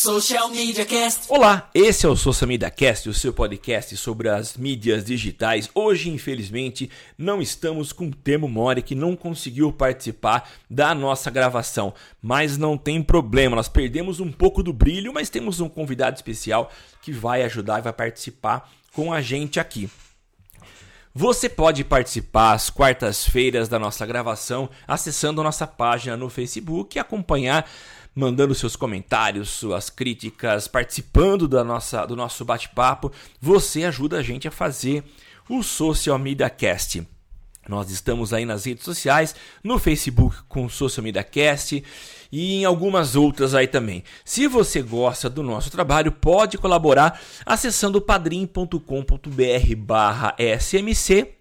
[0.00, 1.24] Social Media Cast.
[1.28, 5.68] Olá, esse é o Social Media Cast, o seu podcast sobre as mídias digitais.
[5.74, 11.92] Hoje, infelizmente, não estamos com o Temo Mori que não conseguiu participar da nossa gravação,
[12.22, 16.70] mas não tem problema, nós perdemos um pouco do brilho, mas temos um convidado especial
[17.02, 19.90] que vai ajudar e vai participar com a gente aqui.
[21.12, 27.68] Você pode participar às quartas-feiras da nossa gravação acessando nossa página no Facebook e acompanhar
[28.18, 33.12] mandando seus comentários, suas críticas, participando da nossa, do nosso bate-papo.
[33.40, 35.04] Você ajuda a gente a fazer
[35.48, 37.06] o Social Media Cast.
[37.68, 41.84] Nós estamos aí nas redes sociais, no Facebook com Social Media Cast
[42.32, 44.02] e em algumas outras aí também.
[44.24, 51.34] Se você gosta do nosso trabalho, pode colaborar acessando padrim.com.br barra smc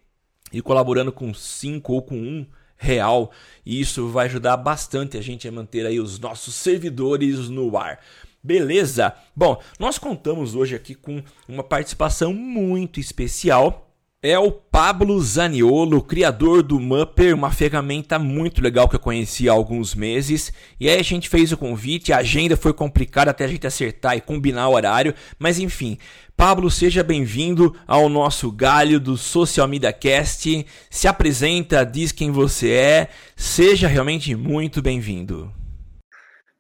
[0.54, 2.46] e colaborando com 5 ou com 1 um
[2.78, 3.32] real
[3.66, 8.00] e isso vai ajudar bastante a gente a manter aí os nossos servidores no ar.
[8.42, 9.14] Beleza?
[9.36, 13.87] Bom, nós contamos hoje aqui com uma participação muito especial
[14.22, 19.54] é o Pablo Zaniolo, criador do Mupper, uma ferramenta muito legal que eu conheci há
[19.54, 20.52] alguns meses.
[20.80, 24.18] E aí a gente fez o convite, a agenda foi complicada até a gente acertar
[24.18, 26.00] e combinar o horário, mas enfim.
[26.36, 30.66] Pablo, seja bem-vindo ao nosso galho do Social Media Cast.
[30.90, 35.52] Se apresenta, diz quem você é, seja realmente muito bem-vindo.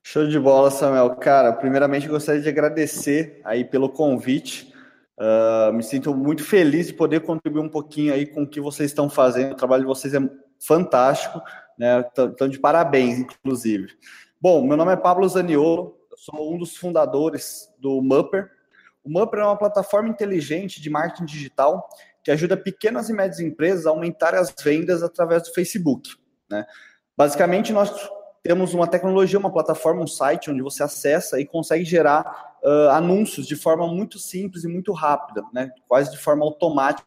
[0.03, 1.15] Show de bola, Samuel.
[1.15, 4.76] Cara, primeiramente gostaria de agradecer aí pelo convite.
[5.19, 8.91] Uh, me sinto muito feliz de poder contribuir um pouquinho aí com o que vocês
[8.91, 9.53] estão fazendo.
[9.53, 10.19] O trabalho de vocês é
[10.59, 11.41] fantástico,
[11.77, 12.05] né?
[12.11, 13.87] Então, de parabéns, inclusive.
[14.39, 18.51] Bom, meu nome é Pablo Zaniolo, sou um dos fundadores do Mupper.
[19.03, 21.87] O Mupper é uma plataforma inteligente de marketing digital
[22.23, 26.09] que ajuda pequenas e médias empresas a aumentar as vendas através do Facebook.
[26.49, 26.65] Né?
[27.15, 27.89] Basicamente, nós
[28.43, 33.47] temos uma tecnologia, uma plataforma, um site onde você acessa e consegue gerar uh, anúncios
[33.47, 35.71] de forma muito simples e muito rápida, né?
[35.87, 37.05] quase de forma automática,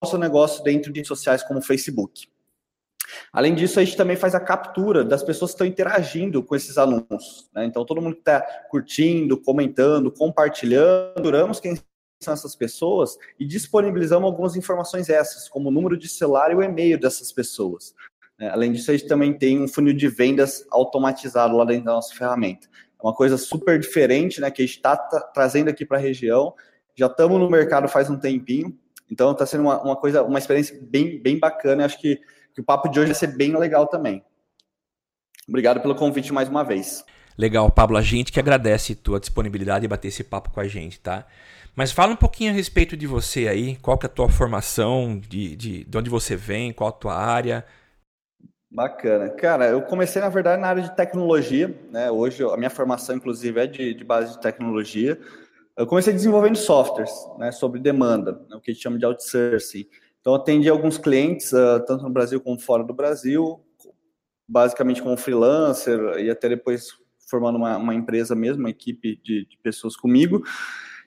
[0.00, 2.28] o seu negócio dentro de redes sociais como o Facebook.
[3.32, 6.78] Além disso, a gente também faz a captura das pessoas que estão interagindo com esses
[6.78, 7.48] anúncios.
[7.52, 7.64] Né?
[7.64, 8.40] Então, todo mundo que está
[8.70, 11.76] curtindo, comentando, compartilhando, duramos quem
[12.22, 16.62] são essas pessoas e disponibilizamos algumas informações essas, como o número de celular e o
[16.62, 17.94] e-mail dessas pessoas.
[18.40, 21.92] É, além disso, a gente também tem um funil de vendas automatizado lá dentro da
[21.92, 22.66] nossa ferramenta.
[22.66, 26.54] É uma coisa super diferente, né, que a gente está trazendo aqui para a região.
[26.96, 28.76] Já estamos no mercado faz um tempinho,
[29.10, 31.84] então está sendo uma, uma, coisa, uma experiência bem, bem bacana.
[31.84, 32.20] acho que,
[32.54, 34.24] que o papo de hoje vai ser bem legal também.
[35.48, 37.04] Obrigado pelo convite mais uma vez.
[37.36, 37.96] Legal, Pablo.
[37.96, 41.26] A gente que agradece tua disponibilidade e bater esse papo com a gente, tá?
[41.76, 45.18] Mas fala um pouquinho a respeito de você aí, qual que é a tua formação,
[45.18, 47.66] de, de, de onde você vem, qual a tua área,
[48.74, 49.30] Bacana.
[49.30, 52.10] Cara, eu comecei, na verdade, na área de tecnologia, né?
[52.10, 55.16] Hoje a minha formação, inclusive, é de, de base de tecnologia.
[55.76, 59.86] Eu comecei desenvolvendo softwares, né, sobre demanda, né, o que a gente chama de outsourcing.
[60.20, 63.60] Então, atendi alguns clientes, uh, tanto no Brasil como fora do Brasil,
[64.48, 66.88] basicamente como freelancer, e até depois
[67.28, 70.42] formando uma, uma empresa mesmo, uma equipe de, de pessoas comigo.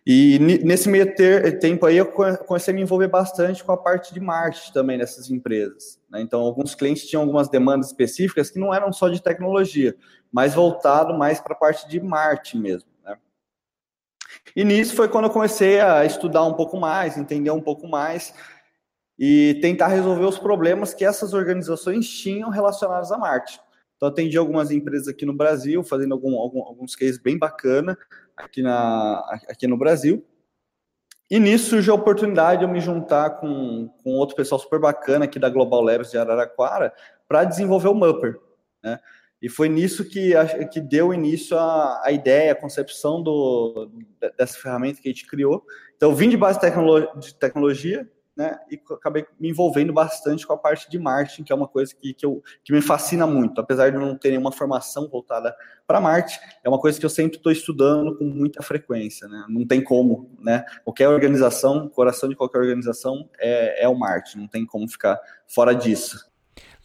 [0.09, 4.13] E nesse meio ter, tempo aí eu comecei a me envolver bastante com a parte
[4.13, 6.00] de marketing também dessas empresas.
[6.09, 6.22] Né?
[6.22, 9.94] Então, alguns clientes tinham algumas demandas específicas que não eram só de tecnologia,
[10.31, 12.90] mas voltado mais para a parte de marketing mesmo.
[13.03, 13.18] Né?
[14.56, 18.34] E nisso foi quando eu comecei a estudar um pouco mais, entender um pouco mais
[19.19, 23.59] e tentar resolver os problemas que essas organizações tinham relacionados a marketing.
[23.97, 27.97] Então, atendi algumas empresas aqui no Brasil, fazendo algum, algum, alguns cases bem bacana
[28.37, 30.25] aqui, na, aqui no Brasil.
[31.29, 35.25] E nisso surgiu a oportunidade de eu me juntar com, com outro pessoal super bacana
[35.25, 36.93] aqui da Global Labs de Araraquara
[37.27, 38.39] para desenvolver o Mupper.
[38.81, 38.97] Né?
[39.41, 40.33] E foi nisso que,
[40.71, 43.91] que deu início a, a ideia, a concepção do,
[44.37, 45.63] dessa ferramenta que a gente criou.
[45.95, 48.59] Então, vim de base de tecnologia, né?
[48.69, 52.13] E acabei me envolvendo bastante com a parte de marketing, que é uma coisa que,
[52.13, 53.59] que, eu, que me fascina muito.
[53.59, 55.55] Apesar de não ter nenhuma formação voltada
[55.87, 59.44] para marketing, é uma coisa que eu sempre estou estudando com muita frequência, né?
[59.50, 60.63] Não tem como, né?
[60.83, 65.73] Qualquer organização, coração de qualquer organização é, é o marketing, não tem como ficar fora
[65.73, 66.27] disso.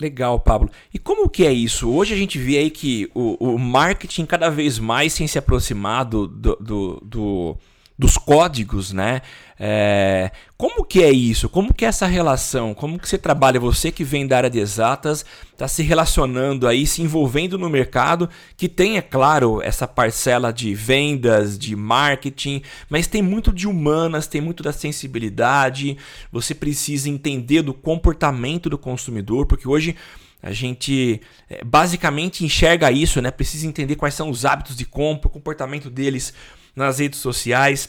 [0.00, 0.70] Legal, Pablo.
[0.92, 1.90] E como que é isso?
[1.90, 6.26] Hoje a gente vê aí que o, o marketing cada vez mais tem se aproximado
[6.26, 7.58] do, do, do
[8.02, 9.22] dos códigos, né?
[9.64, 11.48] É, como que é isso?
[11.48, 12.74] Como que é essa relação?
[12.74, 13.60] Como que você trabalha?
[13.60, 18.28] Você que vem da área de exatas, está se relacionando aí, se envolvendo no mercado,
[18.56, 22.60] que tem, é claro, essa parcela de vendas, de marketing,
[22.90, 25.96] mas tem muito de humanas, tem muito da sensibilidade.
[26.32, 29.94] Você precisa entender do comportamento do consumidor, porque hoje
[30.42, 33.30] A gente é, basicamente enxerga isso, né?
[33.30, 36.34] Precisa entender quais são os hábitos de compra, o comportamento deles
[36.74, 37.88] nas redes sociais.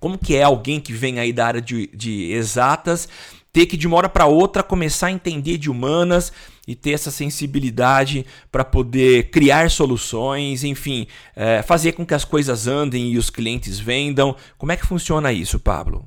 [0.00, 3.08] Como que é alguém que vem aí da área de, de exatas
[3.52, 6.32] ter que de uma hora para outra começar a entender de humanas
[6.66, 12.66] e ter essa sensibilidade para poder criar soluções, enfim, é, fazer com que as coisas
[12.66, 14.36] andem e os clientes vendam.
[14.56, 16.04] Como é que funciona isso, Pablo?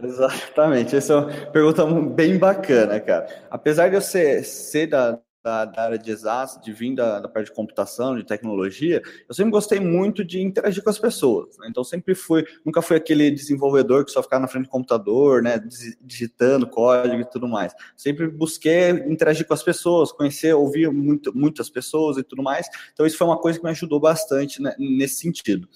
[0.00, 3.26] Exatamente, essa é uma pergunta bem bacana, cara.
[3.50, 7.28] Apesar de eu ser, ser da, da, da, área de exatos, de vir da, da,
[7.28, 11.56] parte de computação, de tecnologia, eu sempre gostei muito de interagir com as pessoas.
[11.58, 11.68] Né?
[11.70, 15.58] Então sempre fui, nunca fui aquele desenvolvedor que só ficava na frente do computador, né,
[16.02, 17.72] digitando código e tudo mais.
[17.96, 22.68] Sempre busquei interagir com as pessoas, conhecer, ouvir muito, muitas pessoas e tudo mais.
[22.92, 25.66] Então isso foi uma coisa que me ajudou bastante né, nesse sentido.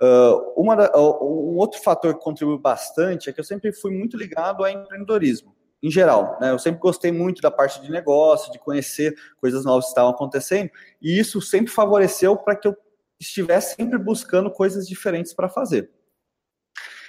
[0.00, 4.16] Uh, uma uh, um outro fator que contribuiu bastante é que eu sempre fui muito
[4.16, 6.38] ligado ao empreendedorismo em geral.
[6.40, 6.50] Né?
[6.50, 10.70] Eu sempre gostei muito da parte de negócio, de conhecer coisas novas que estavam acontecendo,
[11.00, 12.76] e isso sempre favoreceu para que eu
[13.18, 15.90] estivesse sempre buscando coisas diferentes para fazer.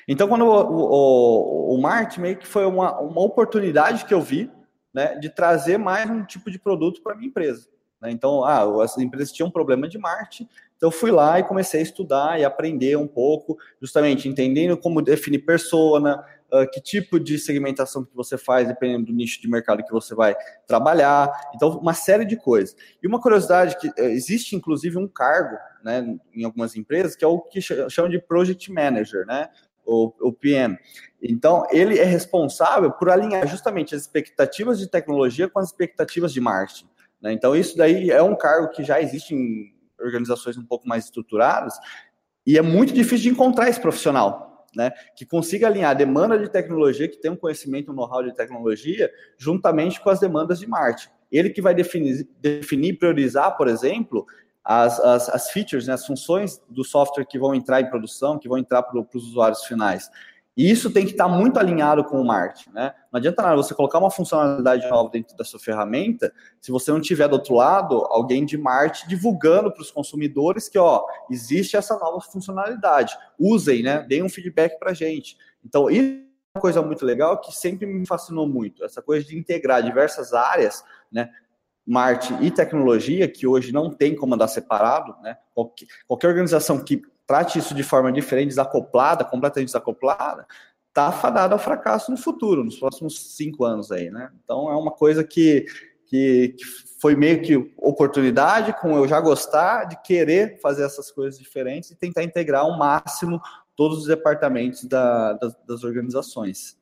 [0.07, 4.51] Então, quando o, o, o Marte meio que foi uma, uma oportunidade que eu vi
[4.94, 7.68] né, de trazer mais um tipo de produto para minha empresa.
[8.01, 8.12] Né?
[8.12, 11.83] Então, ah, as empresas tinham um problema de Marte, então fui lá e comecei a
[11.83, 18.03] estudar e aprender um pouco, justamente entendendo como definir persona, uh, que tipo de segmentação
[18.03, 20.36] que você faz, dependendo do nicho de mercado que você vai
[20.68, 21.31] trabalhar.
[21.56, 22.75] Então, uma série de coisas.
[23.01, 27.27] E uma curiosidade que uh, existe, inclusive, um cargo né, em algumas empresas, que é
[27.27, 29.50] o que chamam de Project Manager, né?
[29.83, 30.77] O PM.
[31.21, 36.39] Então, ele é responsável por alinhar justamente as expectativas de tecnologia com as expectativas de
[36.39, 36.88] marketing.
[37.21, 37.33] Né?
[37.33, 41.74] Então, isso daí é um cargo que já existe em organizações um pouco mais estruturadas
[42.45, 46.50] e é muito difícil de encontrar esse profissional né, que consiga alinhar a demanda de
[46.50, 51.09] tecnologia, que tem um conhecimento, um know-how de tecnologia, juntamente com as demandas de marketing.
[51.31, 54.25] Ele que vai definir, definir priorizar, por exemplo,
[54.63, 58.47] as, as, as features, né, as funções do software que vão entrar em produção, que
[58.47, 60.09] vão entrar para os usuários finais.
[60.61, 62.93] E isso tem que estar muito alinhado com o marketing, né?
[63.11, 67.01] Não adianta nada você colocar uma funcionalidade nova dentro da sua ferramenta, se você não
[67.01, 71.97] tiver do outro lado alguém de marketing divulgando para os consumidores que, ó, existe essa
[71.97, 73.17] nova funcionalidade.
[73.39, 74.05] Usem, né?
[74.07, 75.35] Deem um feedback para a gente.
[75.65, 79.35] Então, isso é uma coisa muito legal que sempre me fascinou muito, essa coisa de
[79.35, 81.31] integrar diversas áreas, né?
[81.83, 85.37] marketing e tecnologia, que hoje não tem como andar separado, né?
[85.55, 87.01] Qualquer, qualquer organização que
[87.31, 90.45] trate isso de forma diferente, desacoplada, completamente desacoplada,
[90.94, 94.30] tá fadada ao fracasso no futuro, nos próximos cinco anos aí, né?
[94.44, 95.66] Então é uma coisa que,
[96.07, 96.66] que, que
[97.00, 101.95] foi meio que oportunidade com eu já gostar de querer fazer essas coisas diferentes e
[101.95, 103.39] tentar integrar ao máximo
[103.78, 106.78] todos os departamentos da, das, das organizações.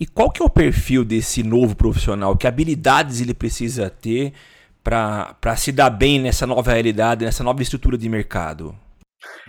[0.00, 2.36] E qual que é o perfil desse novo profissional?
[2.36, 4.32] Que habilidades ele precisa ter
[4.82, 8.76] para se dar bem nessa nova realidade, nessa nova estrutura de mercado?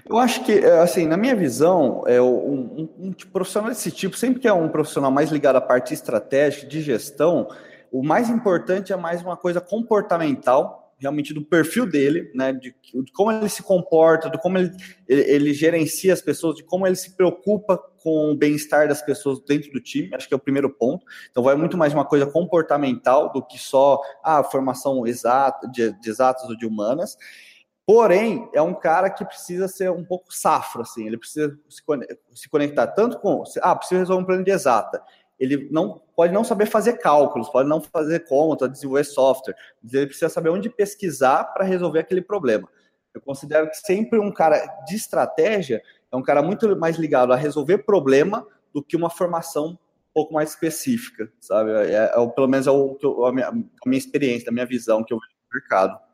[0.08, 4.16] Eu acho que, é, assim, na minha visão, é um, um, um profissional desse tipo,
[4.16, 7.48] sempre que é um profissional mais ligado à parte estratégica, de gestão,
[7.92, 13.12] o mais importante é mais uma coisa comportamental, realmente do perfil dele, né, de, de
[13.12, 14.72] como ele se comporta, de como ele,
[15.08, 19.40] ele, ele, gerencia as pessoas, de como ele se preocupa com o bem-estar das pessoas
[19.42, 21.06] dentro do time, acho que é o primeiro ponto.
[21.30, 26.10] Então, vai muito mais uma coisa comportamental do que só a formação exata, de, de
[26.10, 27.18] exatas ou de humanas.
[27.86, 31.56] Porém, é um cara que precisa ser um pouco safro, assim, ele precisa
[32.34, 33.44] se conectar tanto com.
[33.62, 35.04] Ah, precisa resolver um plano de exata.
[35.40, 40.08] Ele não pode não saber fazer cálculos, pode não fazer conta, desenvolver software, mas ele
[40.08, 42.68] precisa saber onde pesquisar para resolver aquele problema.
[43.14, 47.36] Eu considero que sempre um cara de estratégia é um cara muito mais ligado a
[47.36, 49.78] resolver problema do que uma formação um
[50.14, 51.72] pouco mais específica, sabe?
[51.72, 53.54] É, é, é pelo menos é o, a, minha, a
[53.86, 56.05] minha experiência, a minha visão que eu vejo no mercado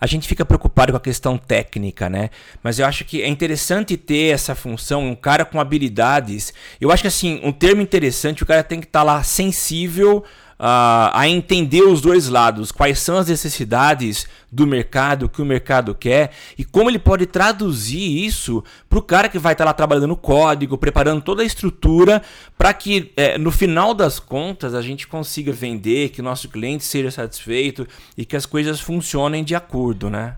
[0.00, 2.30] a gente fica preocupado com a questão técnica, né?
[2.62, 6.52] Mas eu acho que é interessante ter essa função, um cara com habilidades.
[6.80, 10.24] Eu acho que assim, um termo interessante, o cara tem que estar tá lá sensível
[10.58, 15.44] uh, a entender os dois lados, quais são as necessidades do mercado, o que o
[15.44, 19.70] mercado quer e como ele pode traduzir isso para o cara que vai estar tá
[19.70, 22.22] lá trabalhando no código, preparando toda a estrutura
[22.56, 26.84] para que é, no final das contas a gente consiga vender, que o nosso cliente
[26.84, 27.86] seja satisfeito
[28.16, 30.36] e que as coisas funcionem de acordo, né?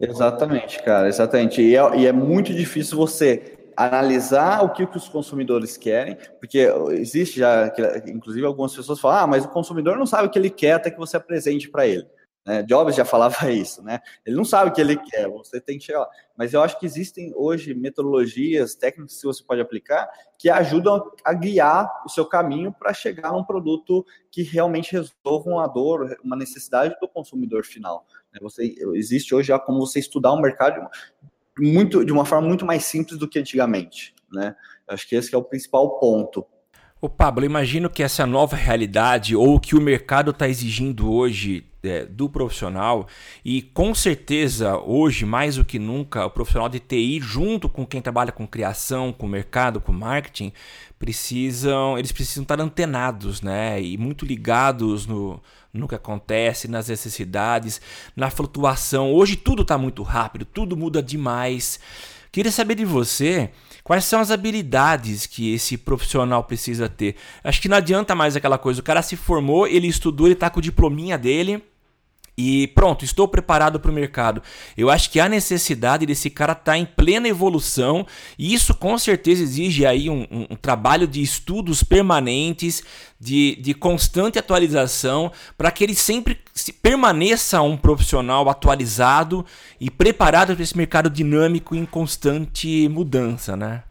[0.00, 1.60] Exatamente, cara, exatamente.
[1.60, 6.68] E é, e é muito difícil você analisar o que, que os consumidores querem, porque
[6.90, 7.72] existe já,
[8.06, 10.90] inclusive algumas pessoas falam, ah, mas o consumidor não sabe o que ele quer até
[10.90, 12.06] que você apresente para ele.
[12.46, 12.62] Né?
[12.62, 14.00] Jobs já falava isso, né?
[14.24, 16.08] Ele não sabe o que ele quer, você tem que chegar lá.
[16.36, 21.34] Mas eu acho que existem hoje metodologias, técnicas que você pode aplicar que ajudam a
[21.34, 26.96] guiar o seu caminho para chegar num produto que realmente resolva uma dor, uma necessidade
[27.00, 28.06] do consumidor final.
[28.32, 28.38] Né?
[28.40, 30.80] Você, existe hoje já como você estudar um mercado
[31.60, 34.14] muito, de uma forma muito mais simples do que antigamente.
[34.32, 34.54] Né?
[34.88, 36.46] Acho que esse é o principal ponto.
[37.00, 41.64] Ô Pablo, imagino que essa nova realidade ou o que o mercado está exigindo hoje
[41.82, 43.06] é, do profissional
[43.42, 48.02] e com certeza hoje mais do que nunca o profissional de TI junto com quem
[48.02, 50.52] trabalha com criação, com mercado, com marketing
[50.98, 53.80] precisam eles precisam estar antenados, né?
[53.80, 55.40] E muito ligados no,
[55.88, 57.80] que acontece, nas necessidades,
[58.16, 59.12] na flutuação.
[59.12, 61.78] Hoje tudo está muito rápido, tudo muda demais.
[62.32, 63.50] Queria saber de você
[63.82, 67.16] quais são as habilidades que esse profissional precisa ter.
[67.42, 70.48] Acho que não adianta mais aquela coisa, o cara se formou, ele estudou, ele está
[70.48, 71.62] com o diplominha dele,
[72.40, 74.42] e pronto, estou preparado para o mercado.
[74.74, 78.06] Eu acho que a necessidade desse cara estar tá em plena evolução
[78.38, 82.82] e isso com certeza exige aí um, um, um trabalho de estudos permanentes,
[83.20, 89.44] de, de constante atualização, para que ele sempre se permaneça um profissional atualizado
[89.78, 93.82] e preparado para esse mercado dinâmico em constante mudança, né?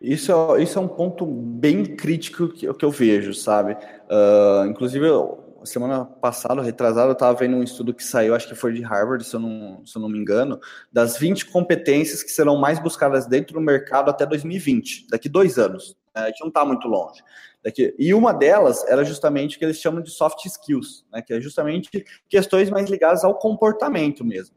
[0.00, 3.74] Isso, é, isso é um ponto bem crítico que, que eu vejo, sabe?
[4.10, 8.54] Uh, inclusive, eu, semana passada, retrasada, eu estava vendo um estudo que saiu, acho que
[8.54, 10.60] foi de Harvard, se eu, não, se eu não me engano,
[10.92, 15.96] das 20 competências que serão mais buscadas dentro do mercado até 2020, daqui dois anos.
[16.14, 16.22] Né?
[16.22, 17.22] A gente não está muito longe.
[17.62, 21.22] Daqui, e uma delas era justamente o que eles chamam de soft skills, né?
[21.22, 24.56] que é justamente questões mais ligadas ao comportamento mesmo.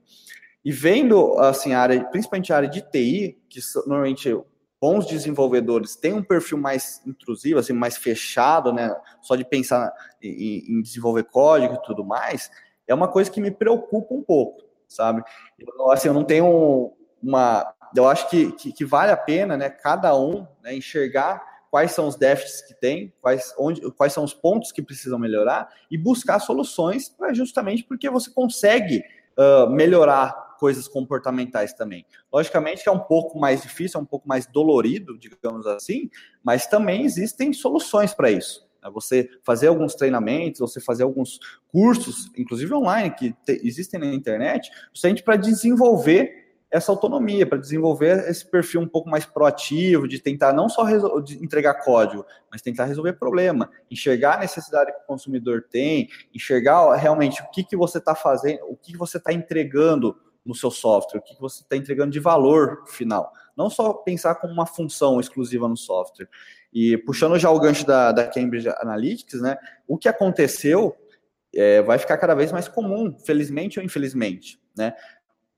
[0.63, 4.35] E vendo assim, a área, principalmente a área de TI, que normalmente
[4.85, 8.95] bons desenvolvedores têm um perfil mais intrusivo, assim, mais fechado, né?
[9.19, 12.51] Só de pensar em, em desenvolver código e tudo mais,
[12.87, 15.23] é uma coisa que me preocupa um pouco, sabe?
[15.57, 17.73] Eu, assim, eu não tenho uma.
[17.95, 19.71] Eu acho que, que, que vale a pena, né?
[19.71, 24.35] Cada um né, enxergar quais são os déficits que tem, quais, onde, quais são os
[24.35, 29.03] pontos que precisam melhorar e buscar soluções para justamente porque você consegue
[29.35, 32.05] uh, melhorar coisas comportamentais também.
[32.31, 36.09] Logicamente que é um pouco mais difícil, é um pouco mais dolorido, digamos assim,
[36.43, 38.65] mas também existem soluções para isso.
[38.85, 44.07] É você fazer alguns treinamentos, você fazer alguns cursos, inclusive online, que te, existem na
[44.07, 50.19] internet, justamente para desenvolver essa autonomia, para desenvolver esse perfil um pouco mais proativo, de
[50.19, 50.83] tentar não só
[51.21, 56.93] de entregar código, mas tentar resolver problema, enxergar a necessidade que o consumidor tem, enxergar
[56.95, 60.69] realmente o que, que você está fazendo, o que, que você está entregando no seu
[60.69, 63.31] software, o que você está entregando de valor final.
[63.57, 66.29] Não só pensar como uma função exclusiva no software.
[66.71, 70.95] E puxando já o gancho da, da Cambridge Analytics, né, o que aconteceu
[71.55, 74.59] é, vai ficar cada vez mais comum, felizmente ou infelizmente.
[74.77, 74.93] Né?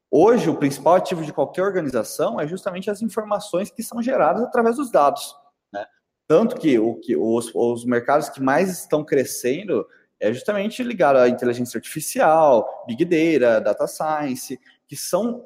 [0.10, 4.78] Hoje, o principal ativo de qualquer organização é justamente as informações que são geradas através
[4.78, 5.36] dos dados.
[5.74, 5.86] Né?
[6.28, 9.86] Tanto que, o, que os, os mercados que mais estão crescendo
[10.20, 15.46] é justamente ligado à inteligência artificial, big data, data science, que são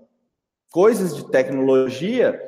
[0.69, 2.39] coisas de tecnologia,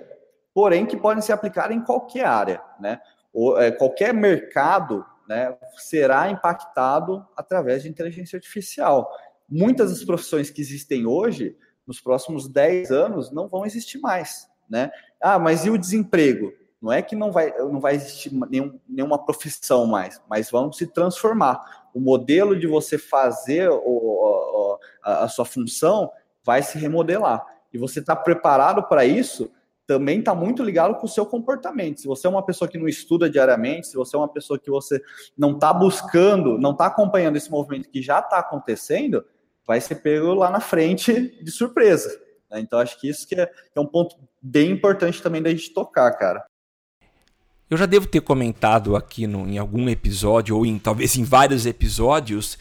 [0.53, 3.01] porém que podem ser aplicadas em qualquer área, né?
[3.33, 9.09] Ou, é, qualquer mercado né, será impactado através de inteligência artificial.
[9.49, 14.91] Muitas das profissões que existem hoje, nos próximos 10 anos, não vão existir mais, né?
[15.21, 16.53] Ah, mas e o desemprego?
[16.81, 20.85] Não é que não vai, não vai existir nenhum, nenhuma profissão mais, mas vão se
[20.85, 21.87] transformar.
[21.93, 26.11] O modelo de você fazer o, a, a sua função
[26.43, 27.45] vai se remodelar.
[27.73, 29.51] E você está preparado para isso
[29.85, 31.99] também está muito ligado com o seu comportamento.
[31.99, 34.69] Se você é uma pessoa que não estuda diariamente, se você é uma pessoa que
[34.69, 35.01] você
[35.37, 39.23] não está buscando, não está acompanhando esse movimento que já está acontecendo,
[39.67, 42.17] vai ser pego lá na frente de surpresa.
[42.49, 42.61] Né?
[42.61, 46.11] Então, acho que isso que é, é um ponto bem importante também da gente tocar,
[46.13, 46.45] cara.
[47.69, 51.65] Eu já devo ter comentado aqui no, em algum episódio, ou em, talvez em vários
[51.65, 52.57] episódios,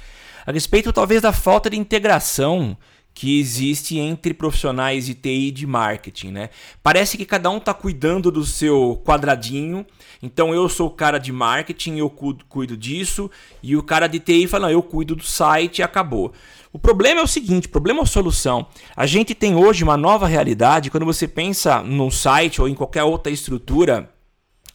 [0.46, 2.76] a respeito talvez da falta de integração
[3.14, 6.50] que existe entre profissionais de TI e de marketing, né?
[6.82, 9.84] Parece que cada um está cuidando do seu quadradinho.
[10.22, 12.10] Então eu sou o cara de marketing, eu
[12.48, 13.30] cuido disso,
[13.62, 16.32] e o cara de TI fala, não, eu cuido do site e acabou.
[16.72, 18.66] O problema é o seguinte, problema é a solução.
[18.96, 23.02] A gente tem hoje uma nova realidade quando você pensa num site ou em qualquer
[23.02, 24.08] outra estrutura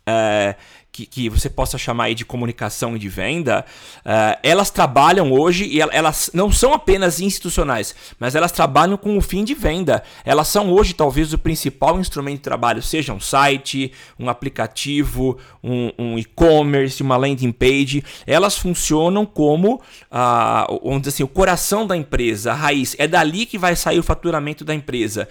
[0.08, 0.56] é,
[0.91, 3.63] que, que você possa chamar aí de comunicação e de venda,
[4.00, 9.22] uh, elas trabalham hoje e elas não são apenas institucionais, mas elas trabalham com o
[9.22, 10.03] fim de venda.
[10.25, 15.91] Elas são hoje talvez o principal instrumento de trabalho, seja um site, um aplicativo, um,
[15.98, 18.03] um e-commerce, uma landing page.
[18.25, 22.96] Elas funcionam como, uh, vamos dizer assim, o coração da empresa, a raiz.
[22.98, 25.27] É dali que vai sair o faturamento da empresa.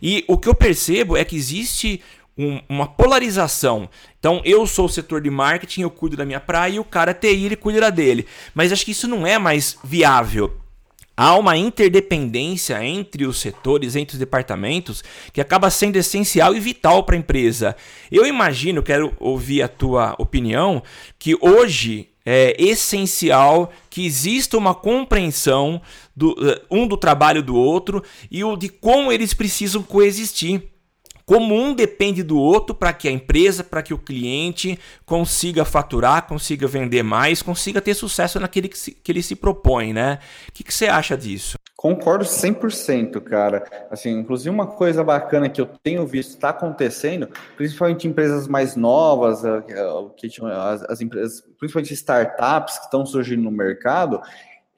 [0.00, 2.00] E o que eu percebo é que existe
[2.38, 3.90] um, uma polarização.
[4.18, 7.12] Então, eu sou o setor de marketing, eu cuido da minha praia e o cara
[7.12, 8.26] TI, ele cuida da dele.
[8.54, 10.56] Mas acho que isso não é mais viável.
[11.16, 15.02] Há uma interdependência entre os setores, entre os departamentos,
[15.32, 17.74] que acaba sendo essencial e vital para a empresa.
[18.08, 20.80] Eu imagino, quero ouvir a tua opinião,
[21.18, 25.82] que hoje é essencial que exista uma compreensão
[26.14, 30.62] do, eh, um do trabalho do outro e o de como eles precisam coexistir
[31.28, 36.26] como um depende do outro para que a empresa, para que o cliente consiga faturar,
[36.26, 40.20] consiga vender mais, consiga ter sucesso naquele que, se, que ele se propõe, né?
[40.48, 41.58] O que, que você acha disso?
[41.76, 43.62] Concordo 100%, cara.
[43.90, 48.74] Assim, inclusive uma coisa bacana que eu tenho visto está acontecendo, principalmente em empresas mais
[48.74, 49.86] novas, eh, eh,
[50.88, 54.22] as empresas, principalmente startups que estão surgindo no mercado,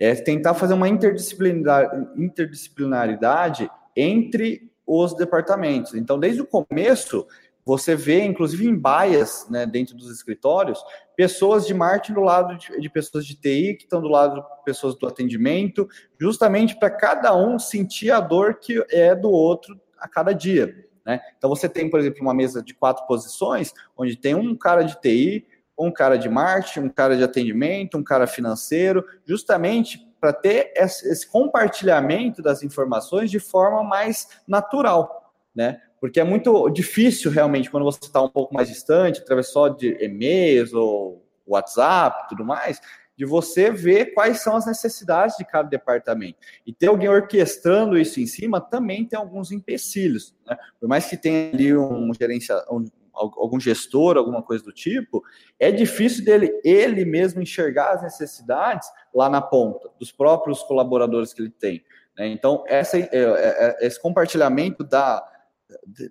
[0.00, 5.94] é tentar fazer uma interdisciplinaridade entre os departamentos.
[5.94, 7.24] Então, desde o começo,
[7.64, 10.82] você vê, inclusive em baias, né, dentro dos escritórios,
[11.16, 14.64] pessoas de marketing do lado de, de pessoas de TI, que estão do lado de
[14.64, 15.88] pessoas do atendimento,
[16.20, 20.74] justamente para cada um sentir a dor que é do outro a cada dia.
[21.06, 21.20] Né?
[21.38, 25.00] Então, você tem, por exemplo, uma mesa de quatro posições, onde tem um cara de
[25.00, 25.46] TI,
[25.78, 31.26] um cara de marketing, um cara de atendimento, um cara financeiro, justamente para ter esse
[31.26, 35.80] compartilhamento das informações de forma mais natural, né?
[36.00, 39.96] Porque é muito difícil realmente quando você está um pouco mais distante, através só de
[40.02, 42.80] e-mails ou WhatsApp, tudo mais,
[43.20, 46.38] de você ver quais são as necessidades de cada departamento.
[46.66, 50.34] E ter alguém orquestrando isso em cima também tem alguns empecilhos.
[50.46, 50.56] Né?
[50.80, 55.22] Por mais que tenha ali um, gerência, um, algum gestor, alguma coisa do tipo,
[55.58, 61.42] é difícil dele ele mesmo enxergar as necessidades lá na ponta, dos próprios colaboradores que
[61.42, 61.84] ele tem.
[62.16, 62.28] Né?
[62.28, 65.24] Então, essa, é, é, é, esse compartilhamento da,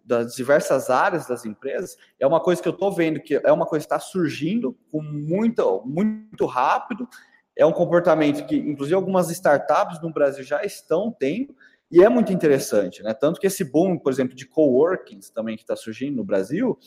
[0.05, 3.65] das diversas áreas das empresas é uma coisa que eu estou vendo que é uma
[3.65, 7.07] coisa que está surgindo com muito, muito rápido.
[7.55, 11.53] É um comportamento que, inclusive, algumas startups no Brasil já estão tendo,
[11.91, 13.13] e é muito interessante, né?
[13.13, 16.77] Tanto que esse boom, por exemplo, de coworkings também que está surgindo no Brasil,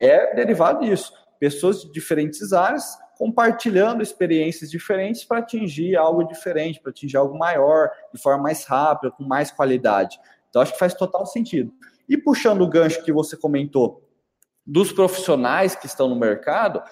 [0.00, 1.12] é derivado disso.
[1.38, 7.90] Pessoas de diferentes áreas compartilhando experiências diferentes para atingir algo diferente, para atingir algo maior,
[8.12, 10.18] de forma mais rápida, com mais qualidade.
[10.48, 11.72] Então, acho que faz total sentido.
[12.08, 14.02] E puxando o gancho que você comentou
[14.66, 16.82] dos profissionais que estão no mercado,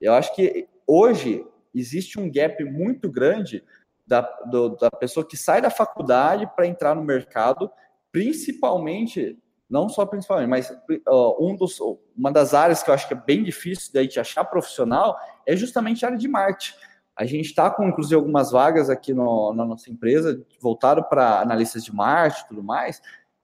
[0.00, 1.44] eu acho que hoje
[1.74, 3.62] existe um gap muito grande
[4.06, 7.70] da, do, da pessoa que sai da faculdade para entrar no mercado,
[8.12, 9.38] principalmente,
[9.68, 11.78] não só principalmente, mas uh, um dos,
[12.16, 15.56] uma das áreas que eu acho que é bem difícil da gente achar profissional é
[15.56, 16.74] justamente a área de marketing.
[17.16, 21.84] A gente está com, inclusive, algumas vagas aqui no, na nossa empresa, voltado para analistas
[21.84, 23.00] de marketing e tudo mais,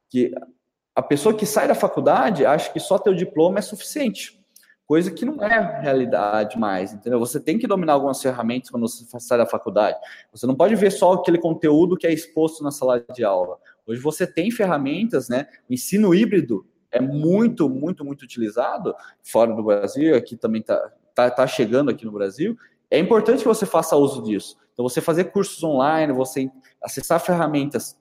[0.08, 0.34] que
[0.94, 4.39] a pessoa que sai da faculdade acha que só ter o diploma é suficiente
[4.90, 7.20] coisa que não é realidade mais, entendeu?
[7.20, 9.96] Você tem que dominar algumas ferramentas quando você sai da faculdade.
[10.32, 13.56] Você não pode ver só aquele conteúdo que é exposto na sala de aula.
[13.86, 15.46] Hoje você tem ferramentas, né?
[15.68, 21.30] O ensino híbrido é muito, muito, muito utilizado fora do Brasil, aqui também está tá,
[21.30, 22.56] tá chegando aqui no Brasil.
[22.90, 24.56] É importante que você faça uso disso.
[24.72, 26.50] Então, você fazer cursos online, você
[26.82, 27.96] acessar ferramentas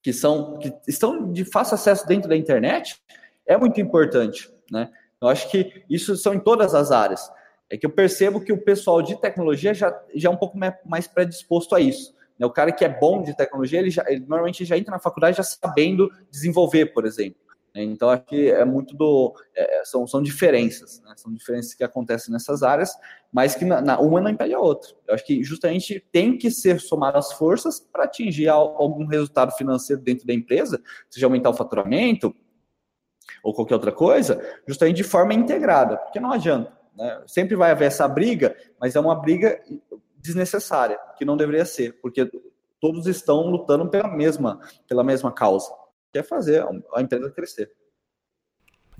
[0.00, 3.02] que são que estão de fácil acesso dentro da internet
[3.44, 4.88] é muito importante, né?
[5.22, 7.30] Eu acho que isso são em todas as áreas.
[7.70, 11.06] É que eu percebo que o pessoal de tecnologia já, já é um pouco mais
[11.06, 12.14] predisposto a isso.
[12.38, 12.44] Né?
[12.44, 15.36] O cara que é bom de tecnologia, ele, já, ele normalmente já entra na faculdade
[15.36, 17.40] já sabendo desenvolver, por exemplo.
[17.74, 17.84] Né?
[17.84, 19.34] Então, acho que é muito do.
[19.54, 21.14] É, são, são diferenças, né?
[21.16, 22.94] são diferenças que acontecem nessas áreas,
[23.32, 24.90] mas que na, na, uma não impede a outra.
[25.06, 30.26] Eu acho que justamente tem que ser somadas forças para atingir algum resultado financeiro dentro
[30.26, 32.34] da empresa, seja aumentar o faturamento,
[33.42, 36.72] ou qualquer outra coisa, justamente de forma integrada, porque não adianta.
[36.96, 37.22] Né?
[37.26, 39.60] Sempre vai haver essa briga, mas é uma briga
[40.16, 42.30] desnecessária, que não deveria ser, porque
[42.80, 45.72] todos estão lutando pela mesma, pela mesma causa,
[46.12, 47.72] que é fazer a empresa crescer.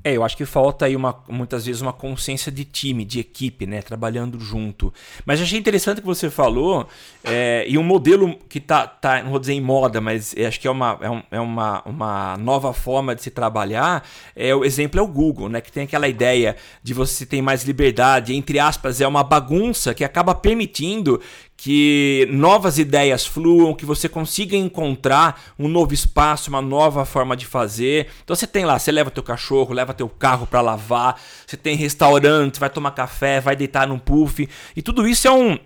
[0.05, 3.67] É, eu acho que falta aí uma, muitas vezes uma consciência de time, de equipe,
[3.67, 3.81] né?
[3.81, 4.93] Trabalhando junto.
[5.25, 6.89] Mas achei interessante o que você falou,
[7.23, 10.67] é, e um modelo que tá, tá, não vou dizer em moda, mas acho que
[10.67, 14.05] é uma, é, um, é uma, uma nova forma de se trabalhar.
[14.35, 15.61] É, o exemplo é o Google, né?
[15.61, 20.03] Que tem aquela ideia de você ter mais liberdade, entre aspas, é uma bagunça que
[20.03, 21.21] acaba permitindo
[21.57, 27.47] que novas ideias fluam, que você consiga encontrar um novo espaço, uma nova forma de
[27.47, 28.09] fazer.
[28.25, 31.77] Então você tem lá, você leva teu cachorro, leva teu carro para lavar, você tem
[31.77, 35.59] restaurante, vai tomar café, vai deitar num puff, e tudo isso é um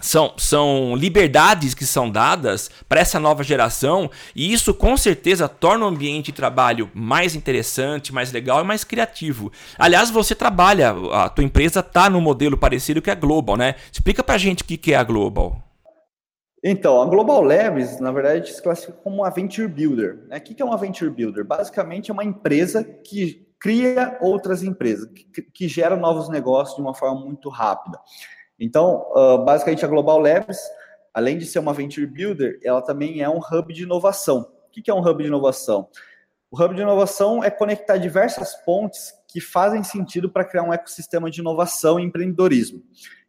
[0.00, 5.84] são, são liberdades que são dadas para essa nova geração e isso com certeza torna
[5.84, 9.52] o ambiente de trabalho mais interessante, mais legal e mais criativo.
[9.78, 13.74] Aliás, você trabalha, a tua empresa está no modelo parecido que a Global, né?
[13.92, 15.62] Explica para a gente o que é a Global.
[16.62, 20.26] Então, a Global Labs, na verdade, se classifica como uma Venture Builder.
[20.28, 20.36] Né?
[20.36, 21.44] O que é uma Venture Builder?
[21.44, 26.94] Basicamente, é uma empresa que cria outras empresas, que, que gera novos negócios de uma
[26.94, 27.98] forma muito rápida.
[28.60, 30.60] Então, uh, basicamente, a Global Labs,
[31.14, 34.52] além de ser uma venture builder, ela também é um hub de inovação.
[34.68, 35.88] O que é um hub de inovação?
[36.50, 41.30] O hub de inovação é conectar diversas pontes que fazem sentido para criar um ecossistema
[41.30, 42.82] de inovação e empreendedorismo.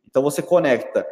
[0.08, 1.08] Então, você conecta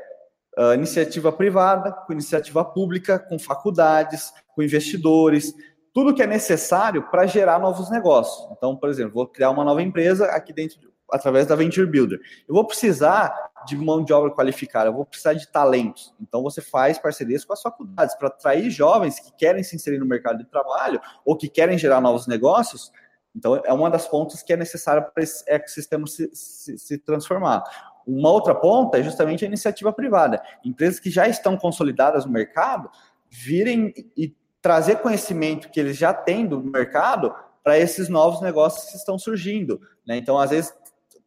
[0.57, 5.53] uh, iniciativa privada com iniciativa pública, com faculdades, com investidores,
[5.93, 8.49] tudo que é necessário para gerar novos negócios.
[8.51, 10.77] Então, por exemplo, vou criar uma nova empresa aqui dentro,
[11.11, 12.19] através da Venture Builder.
[12.47, 13.33] Eu vou precisar
[13.65, 16.13] de mão de obra qualificada, eu vou precisar de talentos.
[16.19, 20.05] Então você faz parcerias com as faculdades para atrair jovens que querem se inserir no
[20.05, 22.91] mercado de trabalho ou que querem gerar novos negócios.
[23.35, 27.63] Então é uma das pontas que é necessária para esse ecossistema se, se, se transformar.
[28.05, 30.41] Uma outra ponta é justamente a iniciativa privada.
[30.65, 32.89] Empresas que já estão consolidadas no mercado
[33.29, 38.97] virem e trazer conhecimento que eles já têm do mercado para esses novos negócios que
[38.97, 39.79] estão surgindo.
[40.05, 40.17] Né?
[40.17, 40.73] Então, às vezes,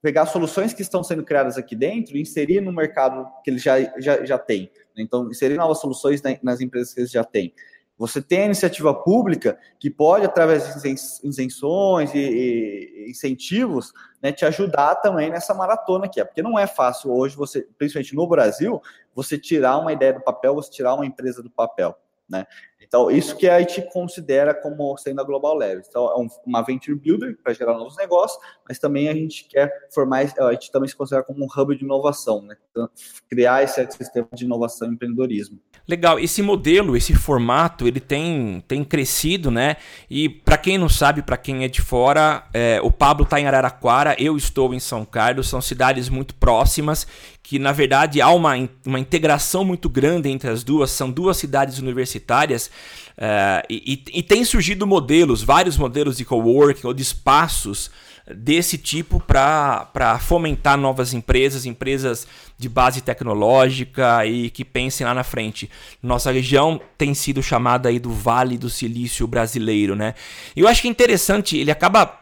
[0.02, 3.78] pegar soluções que estão sendo criadas aqui dentro e inserir no mercado que eles já,
[4.00, 4.70] já, já têm.
[4.96, 5.04] Né?
[5.04, 7.54] Então, inserir novas soluções nas empresas que eles já têm.
[7.96, 10.88] Você tem a iniciativa pública que pode, através de
[11.22, 16.24] isenções e, incentivos, né, te ajudar também nessa maratona aqui.
[16.24, 18.82] Porque não é fácil hoje, você, principalmente no Brasil,
[19.14, 21.96] você tirar uma ideia do papel, você tirar uma empresa do papel.
[22.28, 22.44] Né?
[22.92, 25.86] Então, isso que a gente considera como sendo a Global Labs.
[25.88, 30.26] Então, é uma venture builder para gerar novos negócios, mas também a gente quer formar,
[30.38, 32.54] a gente também se considera como um hub de inovação, né?
[32.70, 32.86] Então,
[33.30, 35.58] criar esse sistema de inovação e empreendedorismo.
[35.88, 39.76] Legal, esse modelo, esse formato, ele tem, tem crescido, né?
[40.10, 43.46] E para quem não sabe, para quem é de fora, é, o Pablo está em
[43.46, 47.06] Araraquara, eu estou em São Carlos, são cidades muito próximas,
[47.42, 48.52] que na verdade há uma,
[48.86, 52.70] uma integração muito grande entre as duas, são duas cidades universitárias,
[53.16, 57.90] é, e, e, tem surgido modelos, vários modelos de coworking ou de espaços
[58.34, 62.26] desse tipo para fomentar novas empresas, empresas
[62.56, 65.68] de base tecnológica e que pensem lá na frente.
[66.02, 70.14] Nossa região tem sido chamada aí do Vale do Silício brasileiro, né?
[70.54, 72.21] E eu acho que é interessante, ele acaba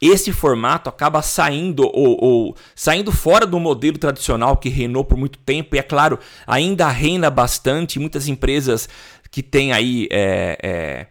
[0.00, 5.38] esse formato acaba saindo ou, ou, saindo fora do modelo tradicional que reinou por muito
[5.38, 5.74] tempo.
[5.74, 7.98] E é claro ainda reina bastante.
[7.98, 8.88] Muitas empresas
[9.30, 11.06] que têm aí é, é,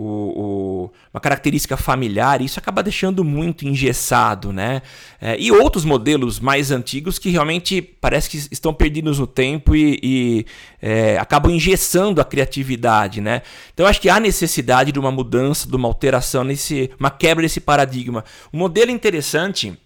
[0.00, 4.80] o, o, uma característica familiar, isso acaba deixando muito engessado, né?
[5.20, 9.98] É, e outros modelos mais antigos que realmente parece que estão perdidos no tempo e,
[10.00, 10.46] e
[10.80, 13.42] é, acabam engessando a criatividade, né?
[13.74, 17.60] Então acho que há necessidade de uma mudança, de uma alteração, nesse, uma quebra desse
[17.60, 18.24] paradigma.
[18.52, 19.76] Um modelo interessante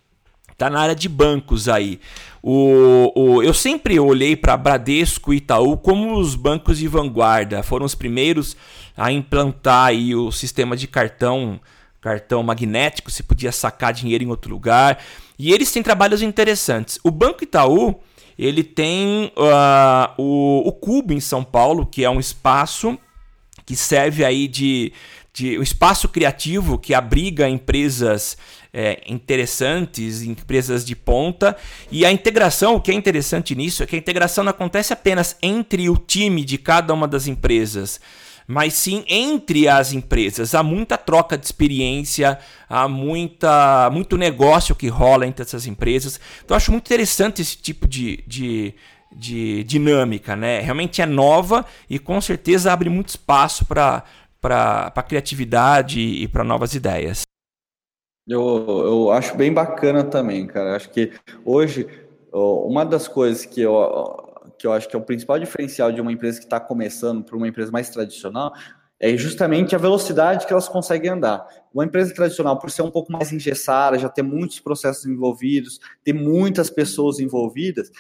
[0.63, 1.99] está na área de bancos aí.
[2.41, 7.85] O, o, eu sempre olhei para Bradesco e Itaú como os bancos de vanguarda, foram
[7.85, 8.57] os primeiros
[8.97, 11.61] a implantar aí o sistema de cartão
[12.01, 14.99] cartão magnético, se podia sacar dinheiro em outro lugar.
[15.39, 16.99] E eles têm trabalhos interessantes.
[17.05, 18.01] O Banco Itaú,
[18.37, 22.99] ele tem uh, o, o Cubo em São Paulo, que é um espaço
[23.65, 24.93] que serve aí de,
[25.33, 28.37] de um espaço criativo que abriga empresas
[28.73, 31.57] é, interessantes, empresas de ponta.
[31.91, 35.37] E a integração, o que é interessante nisso é que a integração não acontece apenas
[35.43, 38.01] entre o time de cada uma das empresas
[38.45, 40.55] mas sim entre as empresas.
[40.55, 46.21] Há muita troca de experiência, há muita, muito negócio que rola entre essas empresas.
[46.45, 48.75] Então, acho muito interessante esse tipo de, de,
[49.15, 50.37] de dinâmica.
[50.37, 50.61] Né?
[50.61, 54.05] Realmente é nova e com certeza abre muito espaço para
[55.07, 57.23] criatividade e para novas ideias.
[58.27, 58.41] Eu,
[58.85, 60.77] eu acho bem bacana também, cara.
[60.77, 61.13] Acho que
[61.45, 61.87] hoje,
[62.33, 66.13] uma das coisas que eu que eu acho que é o principal diferencial de uma
[66.13, 68.53] empresa que está começando para uma empresa mais tradicional,
[69.01, 71.45] é justamente a velocidade que elas conseguem andar.
[71.75, 76.13] Uma empresa tradicional, por ser um pouco mais engessada, já ter muitos processos envolvidos, ter
[76.13, 77.91] muitas pessoas envolvidas,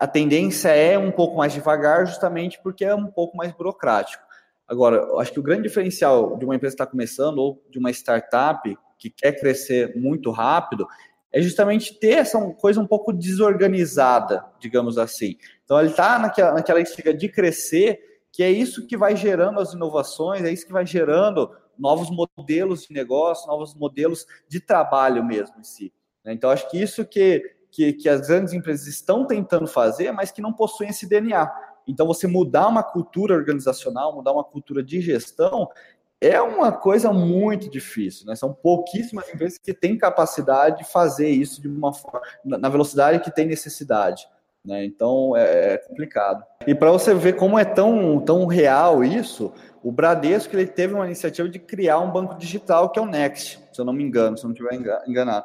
[0.00, 4.22] a tendência é um pouco mais devagar, justamente porque é um pouco mais burocrático.
[4.66, 7.78] Agora, eu acho que o grande diferencial de uma empresa que está começando ou de
[7.78, 10.86] uma startup que quer crescer muito rápido
[11.34, 15.36] é justamente ter essa coisa um pouco desorganizada, digamos assim.
[15.64, 17.98] Então, ele está naquela, naquela estiga de crescer,
[18.30, 22.84] que é isso que vai gerando as inovações, é isso que vai gerando novos modelos
[22.84, 25.92] de negócio, novos modelos de trabalho mesmo em si.
[26.24, 26.32] Né?
[26.32, 30.40] Então, acho que isso que, que, que as grandes empresas estão tentando fazer, mas que
[30.40, 31.50] não possuem esse DNA.
[31.86, 35.68] Então, você mudar uma cultura organizacional, mudar uma cultura de gestão,
[36.26, 38.34] é uma coisa muito difícil, né?
[38.34, 43.34] São pouquíssimas empresas que têm capacidade de fazer isso de uma forma, na velocidade que
[43.34, 44.26] tem necessidade.
[44.64, 44.84] Né?
[44.84, 46.42] Então é, é complicado.
[46.66, 51.04] E para você ver como é tão, tão real isso, o Bradesco ele teve uma
[51.04, 54.38] iniciativa de criar um banco digital que é o Next, se eu não me engano,
[54.38, 55.44] se eu não estiver enganado.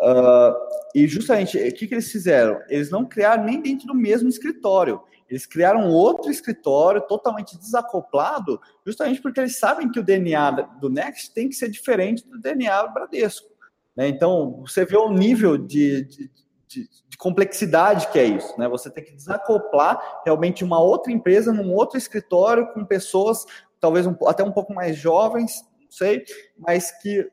[0.00, 0.54] Uh,
[0.94, 2.60] e justamente o que, que eles fizeram?
[2.68, 5.02] Eles não criaram nem dentro do mesmo escritório.
[5.30, 11.32] Eles criaram outro escritório totalmente desacoplado, justamente porque eles sabem que o DNA do Next
[11.32, 13.48] tem que ser diferente do DNA do Bradesco.
[13.96, 14.08] Né?
[14.08, 16.30] Então, você vê o nível de, de,
[16.66, 18.58] de, de, complexidade que é isso.
[18.58, 18.68] Né?
[18.68, 23.44] Você tem que desacoplar realmente uma outra empresa num outro escritório com pessoas,
[23.78, 26.24] talvez um, até um pouco mais jovens, não sei,
[26.58, 27.30] mas que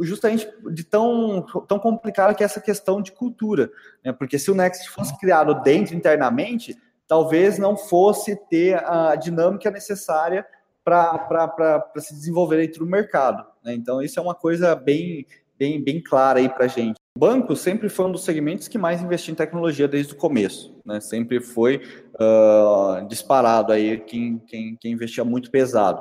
[0.00, 3.70] justamente de tão, tão complicada que é essa questão de cultura.
[4.04, 4.12] Né?
[4.12, 6.76] Porque se o Next fosse criado dentro, internamente,
[7.08, 10.46] talvez não fosse ter a dinâmica necessária
[10.84, 13.44] para se desenvolver dentro do mercado.
[13.64, 13.74] Né?
[13.74, 15.26] Então, isso é uma coisa bem,
[15.58, 16.96] bem, bem clara aí para a gente.
[17.16, 20.80] O banco sempre foi um dos segmentos que mais investiu em tecnologia desde o começo.
[20.84, 21.00] Né?
[21.00, 21.82] Sempre foi
[22.14, 26.00] uh, disparado aí quem, quem, quem investia muito pesado.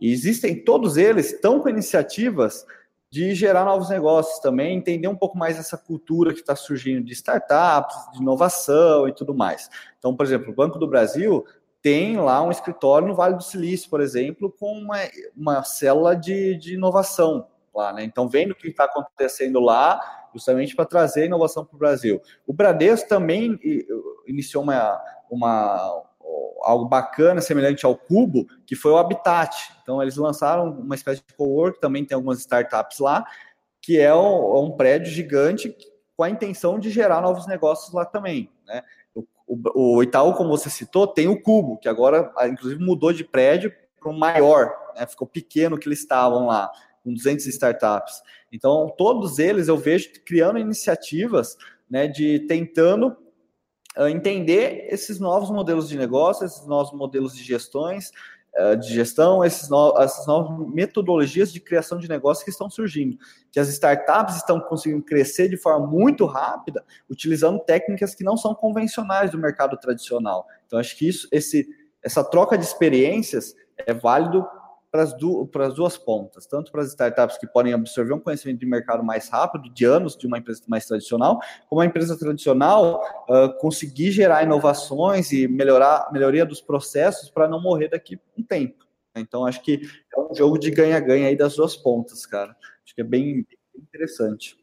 [0.00, 2.64] E existem, todos eles estão com iniciativas
[3.10, 7.12] de gerar novos negócios também, entender um pouco mais essa cultura que está surgindo de
[7.12, 9.70] startups, de inovação e tudo mais.
[9.98, 11.44] Então, por exemplo, o Banco do Brasil
[11.80, 14.98] tem lá um escritório no Vale do Silício, por exemplo, com uma,
[15.36, 18.04] uma célula de, de inovação lá, né?
[18.04, 20.00] Então, vendo o que está acontecendo lá,
[20.34, 22.20] justamente para trazer inovação para o Brasil.
[22.46, 23.58] O Bradesco também
[24.26, 26.02] iniciou uma, uma,
[26.62, 29.72] algo bacana, semelhante ao Cubo, que foi o Habitat.
[29.82, 33.24] Então, eles lançaram uma espécie de co-work, também tem algumas startups lá,
[33.80, 35.74] que é um, é um, prédio gigante
[36.16, 38.50] com a intenção de gerar novos negócios lá também.
[38.66, 38.82] Né?
[39.46, 43.24] O, o, Itaú, como você citou, tem o Cubo, que agora, ah, inclusive, mudou de
[43.24, 45.06] prédio para um maior, né?
[45.06, 46.70] ficou pequeno que eles estavam lá,
[47.02, 48.20] com 200 startups.
[48.52, 51.56] Então, todos eles eu vejo criando iniciativas
[51.88, 53.16] né, de tentando
[54.06, 58.12] entender esses novos modelos de negócio, esses novos modelos de gestões,
[58.54, 63.16] eh, de gestão, esses no, essas novas metodologias de criação de negócio que estão surgindo,
[63.52, 68.54] que as startups estão conseguindo crescer de forma muito rápida, utilizando técnicas que não são
[68.54, 70.44] convencionais do mercado tradicional.
[70.66, 71.68] Então, acho que isso, esse,
[72.02, 73.54] essa troca de experiências
[73.86, 74.44] é válido
[74.90, 78.66] para as, du duas pontas, tanto para as startups que podem absorver um conhecimento de
[78.66, 83.52] mercado mais rápido, de anos, de uma empresa mais tradicional, como a empresa tradicional uh,
[83.58, 88.86] conseguir gerar inovações e melhorar melhoria dos processos para não morrer daqui um tempo.
[89.14, 89.80] Então, acho que
[90.14, 92.56] é um jogo de ganha-ganha aí das duas pontas, cara.
[92.84, 94.56] Acho que é bem, bem interessante.